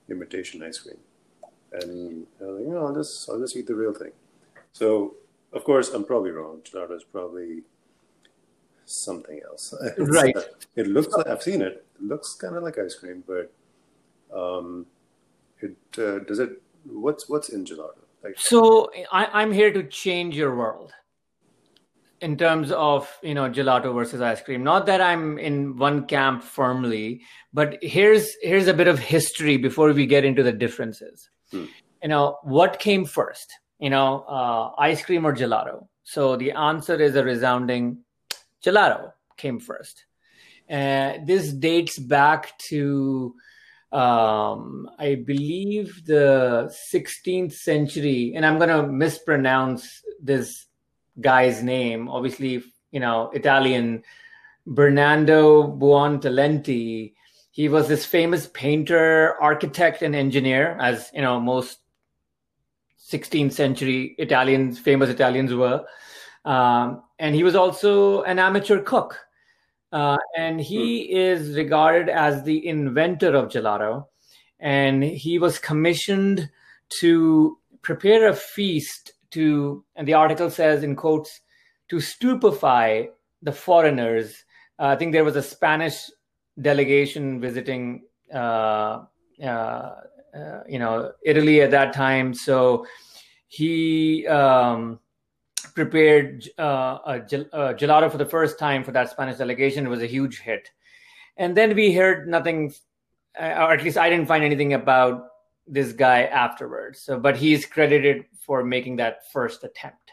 imitation 0.08 0.62
ice 0.62 0.78
cream, 0.78 0.98
and 1.72 2.26
I 2.40 2.44
was 2.44 2.60
like, 2.60 2.68
know, 2.68 2.86
I'll 2.86 2.94
just 2.94 3.28
I'll 3.28 3.40
just 3.40 3.56
eat 3.56 3.66
the 3.66 3.74
real 3.74 3.92
thing. 3.92 4.12
So 4.72 5.16
of 5.52 5.64
course 5.64 5.88
I'm 5.92 6.04
probably 6.04 6.30
wrong. 6.30 6.60
Gelato 6.62 6.96
is 6.96 7.02
probably 7.02 7.62
something 8.84 9.40
else. 9.44 9.74
right. 9.98 10.36
it 10.76 10.86
looks 10.86 11.12
like 11.12 11.26
I've 11.26 11.42
seen 11.42 11.62
it. 11.62 11.84
It 11.96 12.02
looks 12.02 12.34
kind 12.34 12.54
of 12.54 12.62
like 12.62 12.78
ice 12.78 12.94
cream, 12.94 13.24
but 13.26 13.52
um, 14.34 14.86
it 15.60 15.76
uh, 15.98 16.20
does 16.20 16.38
it. 16.38 16.62
What's 16.84 17.28
what's 17.28 17.48
in 17.48 17.64
gelato? 17.64 18.04
Like, 18.22 18.34
so 18.38 18.90
I, 19.12 19.26
I'm 19.26 19.52
here 19.52 19.72
to 19.72 19.82
change 19.84 20.36
your 20.36 20.54
world 20.56 20.92
in 22.20 22.36
terms 22.36 22.72
of 22.72 23.08
you 23.22 23.34
know 23.34 23.50
gelato 23.50 23.94
versus 23.94 24.20
ice 24.20 24.40
cream 24.40 24.64
not 24.64 24.86
that 24.86 25.00
i'm 25.00 25.38
in 25.38 25.76
one 25.76 26.06
camp 26.06 26.42
firmly 26.42 27.20
but 27.52 27.78
here's 27.82 28.34
here's 28.42 28.68
a 28.68 28.74
bit 28.74 28.88
of 28.88 28.98
history 28.98 29.56
before 29.56 29.92
we 29.92 30.06
get 30.06 30.24
into 30.24 30.42
the 30.42 30.52
differences 30.52 31.28
hmm. 31.50 31.64
you 32.02 32.08
know 32.08 32.38
what 32.42 32.78
came 32.78 33.04
first 33.04 33.52
you 33.78 33.90
know 33.90 34.24
uh, 34.28 34.70
ice 34.78 35.04
cream 35.04 35.26
or 35.26 35.34
gelato 35.34 35.86
so 36.04 36.36
the 36.36 36.52
answer 36.52 36.94
is 36.94 37.16
a 37.16 37.24
resounding 37.24 37.98
gelato 38.64 39.12
came 39.36 39.60
first 39.60 40.06
uh, 40.70 41.12
this 41.24 41.52
dates 41.52 41.98
back 41.98 42.58
to 42.58 43.34
um, 43.92 44.90
I 44.98 45.14
believe 45.14 46.04
the 46.06 46.74
16th 46.92 47.52
century, 47.52 48.32
and 48.34 48.44
I'm 48.44 48.58
going 48.58 48.68
to 48.68 48.86
mispronounce 48.86 50.02
this 50.20 50.66
guy's 51.20 51.62
name. 51.62 52.08
Obviously, 52.08 52.62
you 52.90 53.00
know, 53.00 53.30
Italian, 53.32 54.02
Bernardo 54.66 55.66
Buontalenti. 55.66 57.14
He 57.50 57.68
was 57.68 57.88
this 57.88 58.04
famous 58.04 58.48
painter, 58.48 59.34
architect, 59.40 60.02
and 60.02 60.14
engineer, 60.14 60.76
as 60.80 61.10
you 61.14 61.22
know, 61.22 61.40
most 61.40 61.78
16th 63.10 63.52
century 63.52 64.14
Italians, 64.18 64.78
famous 64.78 65.08
Italians 65.08 65.54
were. 65.54 65.84
Um, 66.44 67.02
and 67.18 67.34
he 67.34 67.44
was 67.44 67.54
also 67.54 68.22
an 68.22 68.38
amateur 68.38 68.80
cook. 68.80 69.25
Uh, 69.96 70.18
and 70.36 70.60
he 70.60 71.04
mm. 71.04 71.08
is 71.08 71.56
regarded 71.56 72.10
as 72.10 72.42
the 72.42 72.66
inventor 72.66 73.34
of 73.34 73.48
gelato. 73.48 74.04
And 74.60 75.02
he 75.02 75.38
was 75.38 75.58
commissioned 75.58 76.50
to 77.00 77.58
prepare 77.80 78.28
a 78.28 78.36
feast 78.36 79.14
to, 79.30 79.82
and 79.96 80.06
the 80.06 80.12
article 80.12 80.50
says 80.50 80.82
in 80.82 80.96
quotes, 80.96 81.40
to 81.88 81.98
stupefy 81.98 83.06
the 83.40 83.52
foreigners. 83.52 84.44
Uh, 84.78 84.88
I 84.88 84.96
think 84.96 85.12
there 85.12 85.24
was 85.24 85.36
a 85.36 85.42
Spanish 85.42 86.10
delegation 86.60 87.40
visiting, 87.40 88.02
uh, 88.34 89.04
uh, 89.42 89.46
uh 89.46 90.60
you 90.68 90.78
know, 90.78 91.12
Italy 91.24 91.62
at 91.62 91.70
that 91.70 91.94
time. 91.94 92.34
So 92.34 92.86
he 93.48 94.26
um, 94.26 95.00
prepared 95.76 96.48
uh, 96.58 96.98
a, 97.06 97.14
a 97.52 97.74
gelato 97.74 98.10
for 98.10 98.18
the 98.18 98.24
first 98.24 98.58
time 98.58 98.82
for 98.82 98.92
that 98.92 99.10
Spanish 99.10 99.36
delegation. 99.36 99.86
It 99.86 99.90
was 99.90 100.02
a 100.02 100.06
huge 100.06 100.40
hit. 100.40 100.70
And 101.36 101.56
then 101.56 101.76
we 101.76 101.92
heard 101.92 102.26
nothing, 102.26 102.74
or 103.38 103.72
at 103.72 103.84
least 103.84 103.98
I 103.98 104.10
didn't 104.10 104.26
find 104.26 104.42
anything 104.42 104.72
about 104.72 105.28
this 105.66 105.92
guy 105.92 106.22
afterwards. 106.22 107.00
So, 107.00 107.20
but 107.20 107.36
he's 107.36 107.66
credited 107.66 108.24
for 108.44 108.64
making 108.64 108.96
that 108.96 109.30
first 109.30 109.62
attempt. 109.64 110.12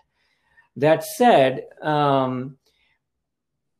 That 0.75 1.03
said, 1.03 1.67
um, 1.81 2.57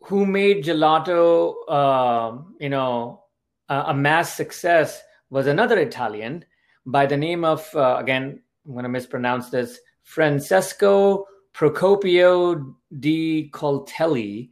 who 0.03 0.25
made 0.25 0.63
gelato, 0.63 1.55
uh, 1.67 2.37
you 2.59 2.69
know, 2.69 3.23
uh, 3.67 3.83
a 3.87 3.93
mass 3.93 4.33
success 4.35 5.01
was 5.29 5.47
another 5.47 5.79
Italian 5.79 6.45
by 6.85 7.05
the 7.07 7.17
name 7.17 7.43
of, 7.43 7.67
uh, 7.75 7.97
again, 7.99 8.41
I'm 8.65 8.71
going 8.71 8.83
to 8.83 8.89
mispronounce 8.89 9.49
this, 9.49 9.79
Francesco 10.03 11.25
Procopio 11.53 12.75
di 12.97 13.49
Coltelli. 13.51 14.49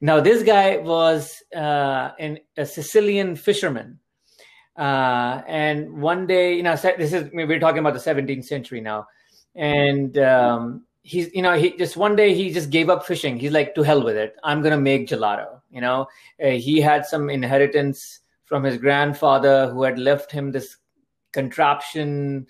Now, 0.00 0.20
this 0.20 0.42
guy 0.42 0.78
was 0.78 1.42
uh, 1.54 2.10
an, 2.18 2.38
a 2.56 2.64
Sicilian 2.64 3.36
fisherman. 3.36 3.98
Uh, 4.76 5.42
and 5.46 6.00
one 6.00 6.26
day, 6.26 6.54
you 6.54 6.62
know, 6.62 6.74
this 6.74 7.12
is, 7.12 7.30
we're 7.32 7.60
talking 7.60 7.80
about 7.80 7.94
the 7.94 8.00
17th 8.00 8.46
century 8.46 8.80
now. 8.80 9.06
And 9.54 10.16
um, 10.18 10.86
he's, 11.02 11.32
you 11.34 11.42
know, 11.42 11.58
he 11.58 11.76
just 11.76 11.96
one 11.96 12.16
day 12.16 12.34
he 12.34 12.52
just 12.52 12.70
gave 12.70 12.88
up 12.88 13.04
fishing. 13.04 13.38
He's 13.38 13.52
like, 13.52 13.74
to 13.74 13.82
hell 13.82 14.02
with 14.02 14.16
it. 14.16 14.36
I'm 14.42 14.62
going 14.62 14.72
to 14.72 14.80
make 14.80 15.08
gelato. 15.08 15.60
You 15.70 15.82
know, 15.82 16.06
uh, 16.42 16.50
he 16.50 16.80
had 16.80 17.04
some 17.04 17.28
inheritance 17.28 18.20
from 18.44 18.64
his 18.64 18.78
grandfather 18.78 19.68
who 19.70 19.82
had 19.82 19.98
left 19.98 20.32
him 20.32 20.50
this 20.50 20.76
contraption 21.32 22.46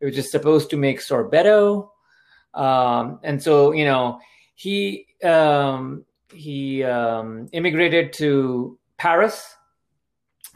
which 0.00 0.16
is 0.16 0.30
supposed 0.30 0.70
to 0.70 0.76
make 0.76 1.00
sorbetto 1.00 1.88
um, 2.58 3.20
and 3.22 3.40
so, 3.40 3.72
you 3.72 3.84
know, 3.84 4.18
he 4.54 5.06
um, 5.22 6.04
he 6.32 6.82
um, 6.82 7.48
immigrated 7.52 8.12
to 8.14 8.78
Paris 8.96 9.54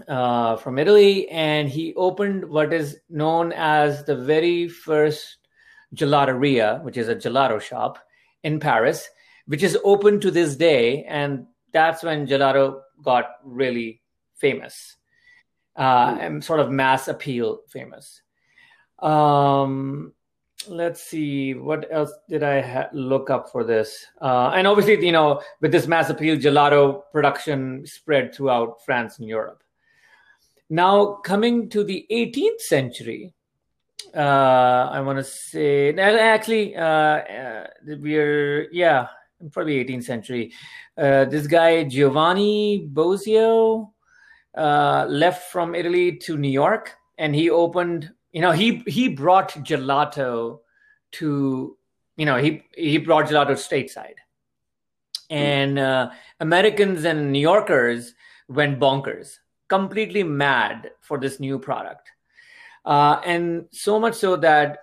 uh, 0.09 0.57
from 0.57 0.79
Italy, 0.79 1.29
and 1.29 1.69
he 1.69 1.95
opened 1.95 2.45
what 2.45 2.73
is 2.73 2.99
known 3.09 3.53
as 3.53 4.05
the 4.05 4.17
very 4.17 4.67
first 4.67 5.37
gelateria, 5.95 6.83
which 6.83 6.97
is 6.97 7.09
a 7.09 7.15
gelato 7.15 7.61
shop 7.61 7.99
in 8.43 8.59
Paris, 8.59 9.09
which 9.47 9.63
is 9.63 9.79
open 9.85 10.19
to 10.21 10.31
this 10.33 10.57
day. 10.57 11.05
And 11.05 11.47
that's 11.73 12.03
when 12.03 12.27
gelato 12.27 12.81
got 13.01 13.37
really 13.45 14.03
famous 14.35 14.97
uh, 15.77 16.17
and 16.21 16.43
sort 16.43 16.59
of 16.59 16.71
mass 16.71 17.07
appeal 17.07 17.61
famous. 17.69 18.23
Um, 18.99 20.15
let's 20.69 21.03
see 21.03 21.55
what 21.55 21.87
else 21.91 22.13
did 22.29 22.43
i 22.43 22.61
ha- 22.61 22.89
look 22.93 23.31
up 23.31 23.51
for 23.51 23.65
this? 23.65 24.07
Uh, 24.21 24.53
and 24.55 24.67
obviously 24.67 25.05
you 25.05 25.13
know 25.13 25.41
with 25.61 25.73
this 25.73 25.87
mass 25.87 26.11
appeal 26.11 26.37
gelato 26.37 27.03
production 27.13 27.87
spread 27.87 28.35
throughout 28.35 28.85
france 28.85 29.19
and 29.19 29.29
europe. 29.29 29.63
Now 30.71 31.15
coming 31.15 31.69
to 31.71 31.85
the 31.85 32.07
18th 32.11 32.61
century 32.61 33.35
uh, 34.15 34.89
i 34.93 35.01
want 35.01 35.19
to 35.19 35.25
say 35.25 35.95
actually 35.97 36.77
uh, 36.77 36.83
uh, 36.85 37.67
we're 37.99 38.69
yeah 38.73 39.07
probably 39.51 39.85
18th 39.85 40.05
century. 40.05 40.53
Uh, 40.97 41.25
this 41.25 41.47
guy 41.47 41.85
giovanni 41.85 42.89
bosio 42.93 43.91
uh, 44.57 45.07
left 45.09 45.51
from 45.51 45.75
italy 45.75 46.17
to 46.17 46.37
new 46.37 46.51
york 46.51 46.93
and 47.19 47.35
he 47.35 47.51
opened 47.51 48.13
you 48.33 48.41
know 48.41 48.53
he 48.53 48.83
he 48.87 49.09
brought 49.09 49.51
gelato 49.65 50.61
to 51.13 51.77
you 52.17 52.27
know 52.27 52.37
he 52.37 52.63
he 52.75 52.99
brought 52.99 53.27
gelato 53.27 53.53
stateside. 53.53 54.17
And 55.31 55.79
uh, 55.79 56.11
americans 56.41 57.05
and 57.05 57.33
new 57.33 57.41
yorkers 57.41 58.15
went 58.49 58.79
bonkers 58.79 59.39
completely 59.69 60.23
mad 60.23 60.91
for 61.01 61.19
this 61.19 61.41
new 61.41 61.59
product. 61.59 62.11
Uh, 62.85 63.19
and 63.25 63.65
so 63.71 63.99
much 63.99 64.15
so 64.15 64.37
that 64.37 64.81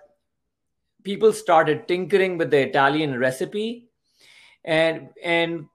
people 1.04 1.32
started 1.32 1.86
tinkering 1.86 2.36
with 2.38 2.50
the 2.50 2.58
italian 2.58 3.18
recipe 3.18 3.88
and 4.64 5.08
and 5.22 5.66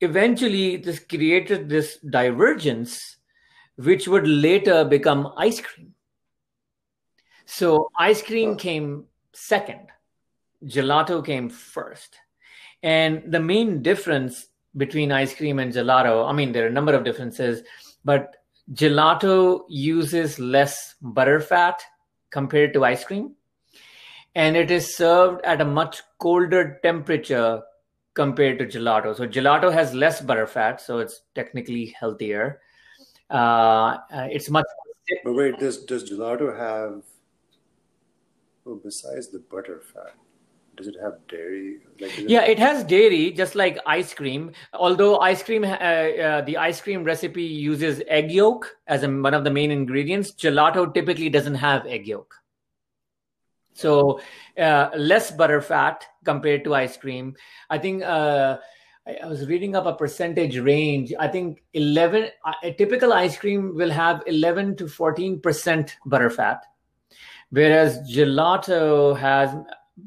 eventually 0.00 0.76
this 0.76 0.98
created 0.98 1.68
this 1.68 1.98
divergence 2.18 3.16
which 3.76 4.08
would 4.08 4.26
later 4.26 4.84
become 4.84 5.32
ice 5.36 5.60
cream 5.60 5.94
so 7.46 7.90
ice 7.98 8.22
cream 8.22 8.56
came 8.56 9.06
second, 9.32 9.86
gelato 10.64 11.24
came 11.24 11.48
first. 11.48 12.16
And 12.82 13.22
the 13.32 13.40
main 13.40 13.82
difference 13.82 14.48
between 14.76 15.10
ice 15.10 15.34
cream 15.34 15.58
and 15.58 15.72
gelato, 15.72 16.28
I 16.28 16.32
mean, 16.32 16.52
there 16.52 16.64
are 16.64 16.68
a 16.68 16.72
number 16.72 16.92
of 16.92 17.04
differences, 17.04 17.62
but 18.04 18.36
gelato 18.72 19.62
uses 19.68 20.38
less 20.38 20.96
butterfat 21.02 21.76
compared 22.30 22.74
to 22.74 22.84
ice 22.84 23.04
cream. 23.04 23.34
And 24.34 24.56
it 24.56 24.70
is 24.70 24.96
served 24.96 25.42
at 25.44 25.60
a 25.60 25.64
much 25.64 26.02
colder 26.18 26.78
temperature 26.82 27.62
compared 28.12 28.58
to 28.58 28.66
gelato. 28.66 29.16
So 29.16 29.26
gelato 29.26 29.72
has 29.72 29.94
less 29.94 30.20
butterfat, 30.20 30.80
so 30.80 30.98
it's 30.98 31.22
technically 31.34 31.94
healthier. 31.98 32.60
Uh, 33.30 33.98
it's 34.10 34.50
much. 34.50 34.66
But 35.24 35.34
wait, 35.34 35.58
does 35.58 35.84
does 35.84 36.10
gelato 36.10 36.56
have 36.56 37.02
Oh, 38.66 38.80
besides 38.82 39.28
the 39.28 39.38
butter 39.38 39.80
fat, 39.80 40.14
does 40.76 40.88
it 40.88 40.96
have 41.00 41.14
dairy? 41.28 41.78
Like, 42.00 42.18
yeah, 42.18 42.42
it 42.42 42.58
has 42.58 42.82
dairy, 42.82 43.30
just 43.30 43.54
like 43.54 43.78
ice 43.86 44.12
cream. 44.12 44.50
Although 44.74 45.20
ice 45.20 45.42
cream, 45.42 45.62
uh, 45.62 45.68
uh, 45.68 46.40
the 46.42 46.56
ice 46.56 46.80
cream 46.80 47.04
recipe 47.04 47.44
uses 47.44 48.02
egg 48.08 48.32
yolk 48.32 48.76
as 48.88 49.04
a, 49.04 49.08
one 49.08 49.34
of 49.34 49.44
the 49.44 49.50
main 49.50 49.70
ingredients. 49.70 50.32
Gelato 50.32 50.92
typically 50.92 51.28
doesn't 51.28 51.54
have 51.54 51.86
egg 51.86 52.08
yolk, 52.08 52.34
so 53.74 54.20
uh, 54.58 54.90
less 54.96 55.30
butter 55.30 55.62
fat 55.62 56.04
compared 56.24 56.64
to 56.64 56.74
ice 56.74 56.96
cream. 56.96 57.36
I 57.70 57.78
think. 57.78 58.02
Uh, 58.02 58.58
I 59.08 59.28
was 59.28 59.46
reading 59.46 59.76
up 59.76 59.86
a 59.86 59.94
percentage 59.94 60.58
range. 60.58 61.12
I 61.16 61.28
think 61.28 61.62
11, 61.74 62.28
a 62.64 62.72
typical 62.72 63.12
ice 63.12 63.38
cream 63.38 63.76
will 63.76 63.90
have 63.90 64.24
11 64.26 64.74
to 64.78 64.86
14% 64.86 65.92
butter 66.06 66.28
fat 66.28 66.64
whereas 67.50 67.98
gelato 68.10 69.16
has 69.16 69.54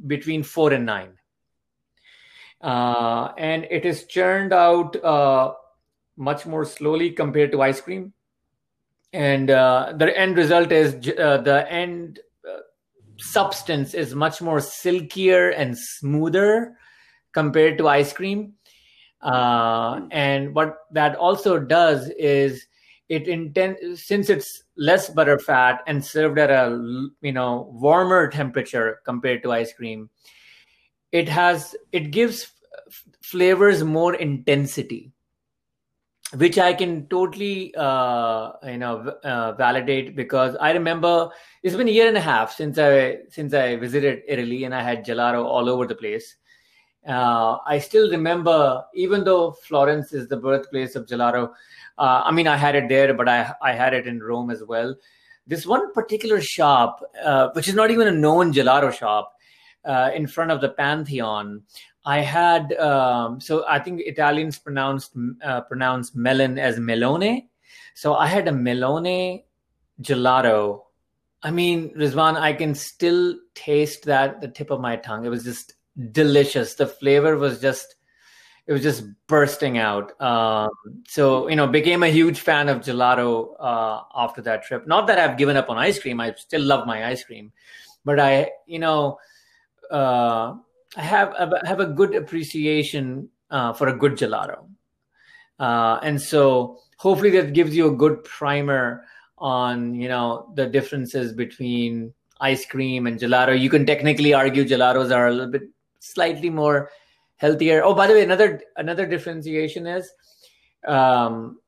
between 0.08 0.44
four 0.44 0.74
and 0.74 0.86
nine. 0.86 1.14
Uh, 2.62 3.32
and 3.38 3.66
it 3.72 3.86
is 3.86 4.06
churned 4.06 4.52
out 4.52 4.96
uh, 5.04 5.54
much 6.18 6.46
more 6.46 6.66
slowly 6.66 7.12
compared 7.12 7.52
to 7.52 7.62
ice 7.62 7.80
cream. 7.80 8.14
And 9.14 9.50
uh, 9.50 9.94
the 9.98 10.16
end 10.16 10.38
result 10.38 10.72
is 10.72 10.94
uh, 11.18 11.38
the 11.38 11.66
end 11.72 12.20
uh, 12.48 12.60
substance 13.18 13.94
is 13.94 14.14
much 14.14 14.42
more 14.42 14.60
silkier 14.60 15.50
and 15.50 15.76
smoother 15.78 16.76
compared 17.34 17.78
to 17.78 17.88
ice 17.88 18.14
cream. 18.14 18.54
Uh, 19.22 20.02
and 20.12 20.54
what 20.54 20.78
that 20.92 21.16
also 21.16 21.60
does 21.60 22.10
is 22.18 22.68
it 23.10 23.28
intent 23.28 23.78
since 23.98 24.30
it's 24.30 24.64
less 24.78 25.10
butter 25.10 25.40
fat 25.40 25.82
and 25.88 26.04
served 26.06 26.38
at 26.38 26.52
a 26.52 26.70
you 27.22 27.34
know 27.34 27.70
warmer 27.74 28.30
temperature 28.30 29.02
compared 29.04 29.44
to 29.44 29.52
ice 29.52 29.74
cream 29.74 30.10
it 31.12 31.28
has 31.28 31.76
it 31.92 32.12
gives 32.12 32.52
flavors 33.22 33.84
more 33.84 34.14
intensity 34.16 35.12
which 36.36 36.60
i 36.60 36.72
can 36.72 37.08
totally 37.08 37.74
uh, 37.76 38.52
you 38.64 38.78
know 38.78 39.00
uh, 39.24 39.54
validate 39.54 40.16
because 40.16 40.56
i 40.62 40.72
remember 40.72 41.30
it's 41.64 41.76
been 41.76 41.88
a 41.88 41.92
year 41.92 42.08
and 42.08 42.18
a 42.18 42.22
half 42.22 42.54
since 42.54 42.78
i 42.78 43.18
since 43.30 43.54
i 43.54 43.76
visited 43.76 44.22
italy 44.28 44.64
and 44.66 44.76
i 44.76 44.84
had 44.84 45.04
gelato 45.04 45.44
all 45.44 45.68
over 45.68 45.88
the 45.88 45.96
place 45.96 46.36
uh, 47.08 47.58
i 47.66 47.80
still 47.80 48.10
remember 48.10 48.84
even 48.94 49.24
though 49.24 49.52
florence 49.52 50.14
is 50.14 50.28
the 50.28 50.38
birthplace 50.38 50.96
of 50.96 51.06
gelato 51.06 51.52
uh, 52.00 52.24
I 52.26 52.32
mean, 52.32 52.48
I 52.48 52.56
had 52.56 52.76
it 52.76 52.88
there, 52.88 53.14
but 53.14 53.28
I 53.28 53.54
I 53.62 53.74
had 53.74 53.94
it 53.94 54.08
in 54.08 54.24
Rome 54.24 54.50
as 54.50 54.64
well. 54.64 54.96
This 55.46 55.66
one 55.66 55.92
particular 55.94 56.40
shop, 56.40 57.04
uh, 57.22 57.50
which 57.54 57.68
is 57.68 57.76
not 57.76 57.92
even 57.92 58.08
a 58.08 58.12
known 58.12 58.54
gelato 58.54 58.94
shop, 58.94 59.34
uh, 59.84 60.10
in 60.16 60.26
front 60.26 60.52
of 60.52 60.62
the 60.62 60.70
Pantheon, 60.70 61.62
I 62.06 62.22
had 62.22 62.72
um, 62.74 63.42
so 63.42 63.66
I 63.68 63.80
think 63.80 64.02
Italians 64.06 64.58
pronounced 64.58 65.12
uh, 65.44 65.62
pronounce 65.62 66.16
melon 66.16 66.58
as 66.58 66.80
melone. 66.80 67.48
So 67.96 68.16
I 68.16 68.28
had 68.28 68.48
a 68.48 68.52
melone 68.52 69.44
gelato. 70.02 70.84
I 71.44 71.52
mean, 71.52 71.94
Rizwan, 71.96 72.38
I 72.38 72.54
can 72.54 72.76
still 72.76 73.36
taste 73.56 74.06
that 74.06 74.40
the 74.40 74.48
tip 74.48 74.72
of 74.72 74.80
my 74.80 74.96
tongue. 74.96 75.26
It 75.26 75.30
was 75.30 75.44
just 75.44 75.74
delicious. 76.12 76.76
The 76.76 76.88
flavor 76.88 77.38
was 77.38 77.60
just 77.60 77.96
it 78.70 78.74
was 78.74 78.84
just 78.84 79.04
bursting 79.26 79.80
out. 79.80 80.20
Um, 80.22 80.70
so 81.08 81.48
you 81.48 81.56
know, 81.56 81.66
became 81.66 82.04
a 82.04 82.08
huge 82.08 82.40
fan 82.40 82.70
of 82.70 82.82
gelato 82.82 83.56
uh, 83.60 84.04
after 84.16 84.44
that 84.44 84.64
trip. 84.64 84.88
Not 84.88 85.08
that 85.08 85.18
I've 85.18 85.38
given 85.38 85.58
up 85.58 85.70
on 85.70 85.78
ice 85.80 86.00
cream. 86.00 86.22
I 86.22 86.36
still 86.36 86.62
love 86.62 86.86
my 86.86 87.08
ice 87.08 87.24
cream, 87.24 87.52
but 88.06 88.20
I, 88.20 88.52
you 88.68 88.78
know, 88.78 89.18
uh, 89.90 90.54
I 90.96 91.02
have 91.02 91.34
I 91.34 91.68
have 91.68 91.80
a 91.80 91.88
good 91.88 92.14
appreciation 92.14 93.30
uh, 93.50 93.74
for 93.74 93.88
a 93.88 93.98
good 93.98 94.14
gelato, 94.14 94.68
uh, 95.60 96.00
and 96.04 96.22
so 96.22 96.78
hopefully 96.98 97.32
that 97.32 97.54
gives 97.54 97.76
you 97.76 97.88
a 97.88 97.96
good 97.96 98.24
primer 98.24 99.04
on 99.40 99.96
you 99.96 100.10
know 100.10 100.52
the 100.56 100.68
differences 100.68 101.34
between 101.34 102.14
ice 102.40 102.66
cream 102.68 103.08
and 103.08 103.20
gelato. 103.20 103.60
You 103.60 103.72
can 103.72 103.88
technically 103.88 104.36
argue 104.36 104.64
gelatos 104.64 105.12
are 105.12 105.28
a 105.28 105.32
little 105.32 105.52
bit 105.52 105.64
slightly 106.00 106.50
more 106.50 106.90
healthier. 107.38 107.84
Oh, 107.84 107.94
by 107.94 108.08
the 108.08 108.14
way, 108.14 108.24
another 108.24 108.62
another 108.78 109.06
differentiation 109.06 109.88
is 109.88 110.12
um, 110.88 111.60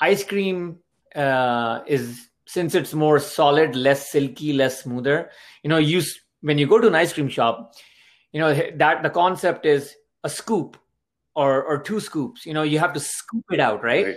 ice 0.00 0.24
cream 0.24 0.78
uh, 1.14 1.80
is 1.86 2.28
since 2.46 2.74
it's 2.74 2.94
more 2.94 3.18
solid, 3.18 3.74
less 3.74 4.10
silky, 4.10 4.52
less 4.52 4.82
smoother. 4.82 5.30
You 5.62 5.70
know, 5.70 5.78
you 5.78 6.02
when 6.40 6.58
you 6.58 6.66
go 6.66 6.78
to 6.78 6.88
an 6.88 6.94
ice 6.94 7.12
cream 7.12 7.28
shop, 7.28 7.74
you 8.32 8.40
know 8.40 8.54
that 8.76 9.02
the 9.02 9.10
concept 9.10 9.64
is 9.66 9.94
a 10.22 10.28
scoop 10.28 10.76
or 11.34 11.62
or 11.62 11.78
two 11.78 12.00
scoops 12.00 12.44
you 12.44 12.52
know 12.52 12.62
you 12.62 12.78
have 12.78 12.92
to 12.92 13.00
scoop 13.00 13.44
it 13.50 13.60
out 13.60 13.82
right, 13.82 14.06
right. 14.06 14.16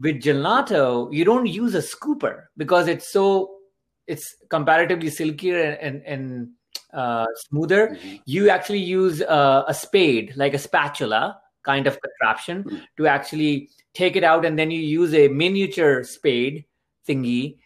with 0.00 0.20
gelato 0.20 1.08
you 1.12 1.24
don't 1.24 1.46
use 1.46 1.74
a 1.74 1.80
scooper 1.80 2.44
because 2.56 2.88
it's 2.88 3.12
so 3.12 3.50
it's 4.06 4.34
comparatively 4.50 5.08
silkier 5.08 5.58
and 5.62 5.78
and, 5.80 6.02
and 6.06 6.48
uh, 6.92 7.26
smoother 7.48 7.88
mm-hmm. 7.88 8.16
you 8.24 8.50
actually 8.50 8.78
use 8.78 9.20
a, 9.20 9.64
a, 9.68 9.74
spade 9.74 10.32
like 10.36 10.54
a 10.54 10.58
spatula 10.58 11.38
kind 11.62 11.86
of 11.86 11.98
contraption 12.00 12.64
mm-hmm. 12.64 12.78
to 12.96 13.06
actually 13.06 13.68
take 13.94 14.16
it 14.16 14.24
out 14.24 14.44
and 14.44 14.58
then 14.58 14.70
you 14.70 14.80
use 14.80 15.14
a 15.14 15.28
miniature 15.28 16.04
spade 16.04 16.64
thingy 17.08 17.56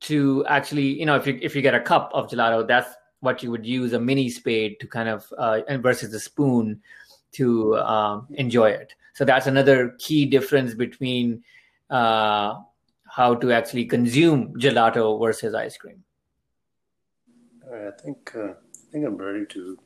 to 0.00 0.44
actually 0.46 0.98
you 0.98 1.06
know 1.06 1.16
if 1.16 1.26
you 1.26 1.38
if 1.42 1.56
you 1.56 1.62
get 1.62 1.74
a 1.74 1.80
cup 1.80 2.10
of 2.14 2.28
gelato 2.28 2.66
that's 2.66 2.94
what 3.20 3.42
you 3.42 3.50
would 3.50 3.66
use 3.66 3.92
a 3.92 4.00
mini 4.00 4.28
spade 4.28 4.78
to 4.80 4.86
kind 4.86 5.08
of 5.08 5.32
uh, 5.38 5.60
versus 5.78 6.12
a 6.14 6.20
spoon 6.20 6.80
to 7.32 7.74
uh, 7.74 8.20
enjoy 8.30 8.70
it. 8.70 8.94
So 9.14 9.24
that's 9.24 9.46
another 9.46 9.94
key 9.98 10.26
difference 10.26 10.74
between 10.74 11.42
uh, 11.90 12.60
how 13.06 13.34
to 13.34 13.52
actually 13.52 13.86
consume 13.86 14.54
gelato 14.54 15.20
versus 15.20 15.54
ice 15.54 15.76
cream. 15.76 16.04
I 17.72 17.90
think 18.02 18.32
uh, 18.34 18.50
I 18.50 18.92
think 18.92 19.06
I'm 19.06 19.16
ready 19.16 19.46
to 19.46 19.78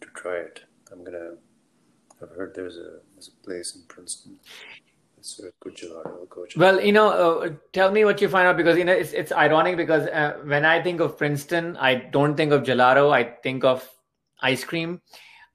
to 0.00 0.08
try 0.14 0.36
it. 0.36 0.60
I'm 0.92 1.04
gonna. 1.04 1.34
I've 2.22 2.30
heard 2.30 2.54
there's 2.54 2.76
a 2.76 3.00
there's 3.14 3.28
a 3.28 3.44
place 3.44 3.76
in 3.76 3.82
Princeton 3.88 4.38
it's 5.18 5.40
a 5.40 5.50
good 5.60 5.76
gelato. 5.76 6.28
Go 6.28 6.46
well, 6.56 6.80
you 6.80 6.92
know, 6.92 7.10
uh, 7.10 7.50
tell 7.72 7.90
me 7.90 8.04
what 8.04 8.20
you 8.20 8.28
find 8.28 8.46
out 8.46 8.56
because 8.56 8.78
you 8.78 8.84
know 8.84 8.92
it's 8.92 9.12
it's 9.12 9.32
ironic 9.32 9.76
because 9.76 10.06
uh, 10.06 10.38
when 10.44 10.64
I 10.64 10.82
think 10.82 11.00
of 11.00 11.18
Princeton, 11.18 11.76
I 11.76 11.94
don't 11.94 12.36
think 12.36 12.52
of 12.52 12.62
gelato. 12.62 13.12
I 13.12 13.24
think 13.42 13.64
of 13.64 13.88
ice 14.40 14.64
cream. 14.64 15.00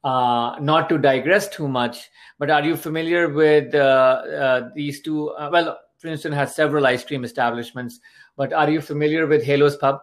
Uh, 0.04 0.60
not 0.60 0.90
to 0.90 0.98
digress 0.98 1.48
too 1.48 1.68
much, 1.68 2.10
but 2.38 2.50
are 2.50 2.64
you 2.64 2.76
familiar 2.76 3.30
with 3.30 3.74
uh, 3.74 3.78
uh, 3.78 4.70
these 4.76 5.02
two? 5.02 5.30
Uh, 5.30 5.50
well, 5.52 5.80
Princeton 6.02 6.34
has 6.34 6.54
several 6.54 6.86
ice 6.86 7.06
cream 7.06 7.24
establishments, 7.24 8.00
but 8.36 8.52
are 8.52 8.70
you 8.70 8.82
familiar 8.82 9.28
with 9.28 9.44
Halo's 9.44 9.78
Pub? 9.78 10.02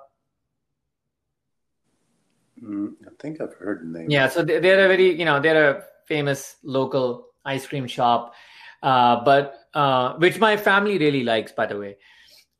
Mm, 2.62 2.94
I 3.06 3.10
think 3.20 3.40
I've 3.40 3.54
heard 3.54 3.82
the 3.82 3.98
name. 3.98 4.10
Yeah, 4.10 4.28
so 4.28 4.42
they're 4.42 4.84
a 4.84 4.88
very, 4.88 5.18
you 5.18 5.24
know, 5.24 5.40
they're 5.40 5.70
a 5.70 5.84
famous 6.06 6.56
local 6.62 7.28
ice 7.44 7.66
cream 7.66 7.86
shop 7.86 8.34
uh, 8.82 9.22
but 9.24 9.54
uh, 9.74 10.14
which 10.14 10.38
my 10.38 10.56
family 10.56 10.98
really 10.98 11.22
likes, 11.22 11.52
by 11.52 11.66
the 11.66 11.78
way. 11.78 11.96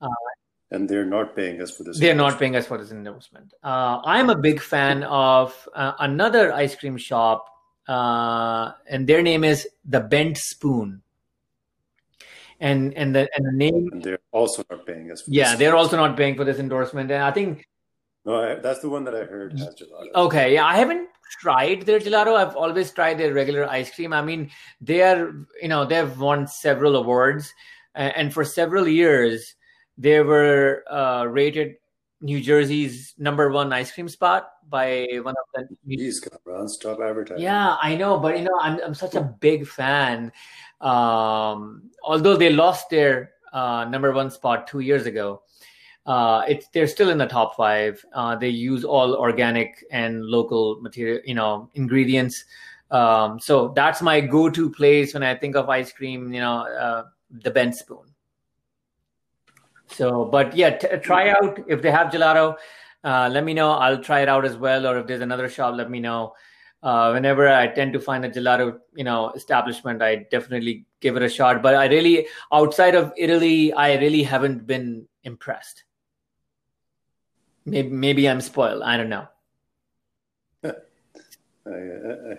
Uh, 0.01 0.09
and 0.71 0.89
they're 0.89 1.07
not 1.07 1.35
paying 1.35 1.61
us 1.61 1.77
for 1.77 1.83
this. 1.83 1.99
They're 1.99 2.15
not 2.15 2.39
paying 2.39 2.57
us 2.57 2.67
for 2.67 2.79
this 2.79 2.91
endorsement. 2.91 3.55
Uh, 3.63 4.01
I'm 4.05 4.31
a 4.31 4.37
big 4.37 4.61
fan 4.61 5.03
of 5.03 5.69
uh, 5.75 5.93
another 5.99 6.53
ice 6.53 6.77
cream 6.77 6.97
shop, 6.97 7.47
and 7.89 9.07
their 9.07 9.23
name 9.23 9.45
is 9.45 9.69
the 9.85 10.01
Bent 10.01 10.37
Spoon. 10.37 11.03
And 12.63 12.93
and 12.93 13.15
the 13.15 13.27
and 13.35 13.47
the 13.47 13.53
name. 13.53 13.89
And 13.91 14.03
they're 14.03 14.19
also 14.33 14.63
not 14.71 14.87
paying 14.87 15.11
us. 15.11 15.25
yeah, 15.27 15.57
they're 15.57 15.75
also 15.75 15.97
not 15.97 16.15
paying 16.15 16.37
for 16.37 16.45
this 16.45 16.59
endorsement, 16.59 17.11
and 17.11 17.23
I 17.23 17.31
think. 17.31 17.67
No, 18.25 18.43
I, 18.43 18.55
that's 18.57 18.81
the 18.81 18.91
one 18.91 19.05
that 19.05 19.15
I 19.15 19.25
heard 19.25 19.59
has 19.59 19.75
gelato. 19.75 20.15
Okay, 20.15 20.55
yeah, 20.55 20.67
I 20.67 20.77
haven't 20.77 21.09
tried 21.41 21.83
their 21.83 22.01
gelato. 22.01 22.37
I've 22.37 22.57
always 22.57 22.91
tried 22.91 23.19
their 23.19 23.33
regular 23.33 23.69
ice 23.69 23.95
cream. 23.95 24.13
I 24.13 24.23
mean, 24.23 24.51
they 24.81 25.03
are, 25.03 25.33
you 25.63 25.69
know, 25.69 25.85
they've 25.85 26.19
won 26.19 26.47
several 26.47 26.97
awards, 26.97 27.53
and 27.95 28.33
for 28.33 28.45
several 28.45 28.87
years, 28.87 29.55
they 29.97 30.21
were 30.21 30.85
uh, 30.91 31.25
rated 31.29 31.77
New 32.21 32.41
Jersey's 32.41 33.15
number 33.17 33.51
one 33.51 33.73
ice 33.73 33.93
cream 33.93 34.09
spot 34.09 34.51
by 34.69 35.07
one 35.23 35.35
of 35.35 35.69
the. 35.69 35.77
He's 35.87 36.21
got 36.21 36.71
stop 36.71 37.01
advertising. 37.01 37.43
Yeah, 37.43 37.77
I 37.81 37.97
know, 37.97 38.19
but 38.19 38.39
you 38.39 38.45
know, 38.45 38.59
I'm 38.61 38.79
I'm 38.85 38.95
such 38.95 39.15
a 39.15 39.23
big 39.23 39.67
fan. 39.67 40.33
Um, 40.81 41.91
although 42.05 42.37
they 42.37 42.51
lost 42.51 42.91
their 42.91 43.33
uh, 43.53 43.87
number 43.89 44.13
one 44.13 44.31
spot 44.31 44.67
two 44.67 44.81
years 44.81 45.07
ago, 45.07 45.43
uh, 46.07 46.43
it's 46.49 46.69
they're 46.69 46.87
still 46.87 47.11
in 47.11 47.19
the 47.19 47.27
top 47.27 47.57
five. 47.57 48.05
Uh, 48.15 48.35
they 48.37 48.49
use 48.49 48.85
all 48.85 49.15
organic 49.15 49.85
and 49.91 50.25
local 50.25 50.81
material, 50.81 51.21
you 51.25 51.35
know, 51.35 51.69
ingredients. 51.75 52.45
Um, 52.91 53.39
so 53.39 53.69
that's 53.77 54.03
my 54.03 54.21
go-to 54.21 54.71
place 54.71 55.15
when 55.15 55.23
I 55.23 55.35
think 55.35 55.57
of 55.57 55.69
ice 55.69 55.93
cream. 55.93 56.33
You 56.33 56.41
know, 56.41 56.67
uh, 56.67 57.05
the 57.31 57.51
Bent 57.51 57.77
Spoon. 57.77 58.07
So, 59.87 60.25
but 60.25 60.57
yeah, 60.57 60.71
t- 60.71 60.89
try 61.03 61.31
out 61.31 61.61
if 61.69 61.83
they 61.83 61.91
have 61.91 62.13
gelato. 62.13 62.57
Uh, 63.03 63.29
let 63.31 63.45
me 63.45 63.55
know. 63.55 63.73
I'll 63.73 64.03
try 64.03 64.21
it 64.21 64.29
out 64.29 64.45
as 64.45 64.57
well. 64.57 64.87
Or 64.87 64.99
if 64.99 65.07
there's 65.07 65.21
another 65.21 65.49
shop, 65.49 65.75
let 65.77 65.91
me 65.91 66.01
know. 66.01 66.35
Uh, 66.83 67.11
whenever 67.11 67.47
I 67.47 67.67
tend 67.67 67.93
to 67.93 68.01
find 68.01 68.25
a 68.25 68.31
gelato, 68.31 68.79
you 68.95 69.05
know, 69.05 69.31
establishment, 69.33 70.01
I 70.01 70.27
definitely 70.31 70.87
give 71.01 71.17
it 71.17 71.23
a 71.23 71.29
shot. 71.29 71.63
But 71.63 71.75
I 71.75 71.87
really, 71.87 72.27
outside 72.53 72.95
of 72.95 73.13
Italy, 73.17 73.73
I 73.73 73.99
really 73.99 74.23
haven't 74.23 74.67
been 74.67 75.07
impressed. 75.25 75.85
Maybe 77.71 77.89
maybe 77.89 78.29
I'm 78.29 78.41
spoiled. 78.41 78.83
I 78.83 78.97
don't 78.97 79.09
know. 79.09 79.27
I, 80.65 80.71
I, 81.71 82.39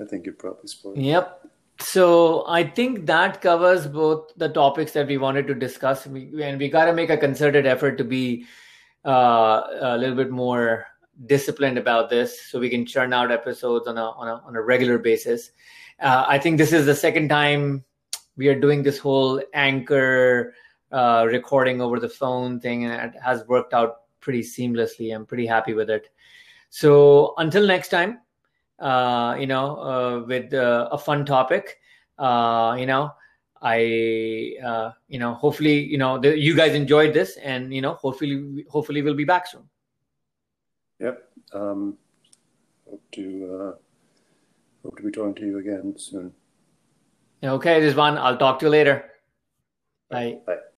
I 0.00 0.04
think 0.04 0.26
you're 0.26 0.34
probably 0.34 0.68
spoiled. 0.68 0.98
Yep. 0.98 1.50
So 1.80 2.44
I 2.46 2.64
think 2.64 3.06
that 3.06 3.40
covers 3.40 3.86
both 3.86 4.32
the 4.36 4.48
topics 4.48 4.92
that 4.92 5.08
we 5.08 5.18
wanted 5.18 5.46
to 5.48 5.54
discuss, 5.54 6.06
we, 6.06 6.42
and 6.42 6.58
we 6.58 6.68
got 6.68 6.84
to 6.84 6.92
make 6.92 7.10
a 7.10 7.16
concerted 7.16 7.66
effort 7.66 7.98
to 7.98 8.04
be 8.04 8.46
uh, 9.04 9.62
a 9.80 9.98
little 9.98 10.14
bit 10.14 10.30
more 10.30 10.86
disciplined 11.26 11.78
about 11.78 12.08
this, 12.08 12.40
so 12.50 12.60
we 12.60 12.70
can 12.70 12.86
churn 12.86 13.12
out 13.12 13.32
episodes 13.32 13.86
on 13.88 13.98
a 13.98 14.04
on 14.04 14.28
a 14.28 14.34
on 14.46 14.56
a 14.56 14.62
regular 14.62 14.98
basis. 14.98 15.50
Uh, 16.00 16.24
I 16.26 16.38
think 16.38 16.58
this 16.58 16.72
is 16.72 16.86
the 16.86 16.94
second 16.94 17.28
time 17.28 17.84
we 18.36 18.48
are 18.48 18.58
doing 18.58 18.82
this 18.82 18.98
whole 18.98 19.42
anchor 19.54 20.54
uh, 20.90 21.26
recording 21.28 21.80
over 21.80 21.98
the 21.98 22.08
phone 22.08 22.60
thing, 22.60 22.84
and 22.84 23.14
it 23.14 23.20
has 23.20 23.46
worked 23.46 23.74
out 23.74 24.01
pretty 24.22 24.40
seamlessly. 24.40 25.14
I'm 25.14 25.26
pretty 25.26 25.46
happy 25.46 25.74
with 25.74 25.90
it. 25.90 26.08
So 26.70 27.34
until 27.36 27.66
next 27.66 27.88
time, 27.88 28.20
uh, 28.78 29.36
you 29.38 29.46
know, 29.46 29.76
uh, 29.76 30.24
with 30.26 30.54
uh, 30.54 30.88
a 30.90 30.96
fun 30.96 31.26
topic, 31.26 31.78
uh, 32.18 32.74
you 32.78 32.86
know, 32.86 33.10
I, 33.60 34.56
uh, 34.64 34.92
you 35.08 35.18
know, 35.18 35.34
hopefully, 35.34 35.84
you 35.84 35.98
know, 35.98 36.18
the, 36.18 36.36
you 36.36 36.56
guys 36.56 36.74
enjoyed 36.74 37.12
this, 37.12 37.36
and 37.36 37.72
you 37.72 37.82
know, 37.82 37.94
hopefully, 37.94 38.64
hopefully, 38.68 39.02
we'll 39.02 39.14
be 39.14 39.24
back 39.24 39.46
soon. 39.46 39.68
Yep. 40.98 41.22
Um, 41.52 41.98
hope 42.88 43.02
to 43.12 43.60
uh, 43.60 43.72
hope 44.82 44.96
to 44.96 45.02
be 45.02 45.12
talking 45.12 45.34
to 45.34 45.46
you 45.46 45.58
again 45.58 45.94
soon. 45.96 46.32
Okay, 47.44 47.80
Rizwan. 47.80 48.18
I'll 48.18 48.36
talk 48.36 48.58
to 48.60 48.66
you 48.66 48.70
later. 48.70 49.10
Bye. 50.08 50.38
Bye. 50.46 50.62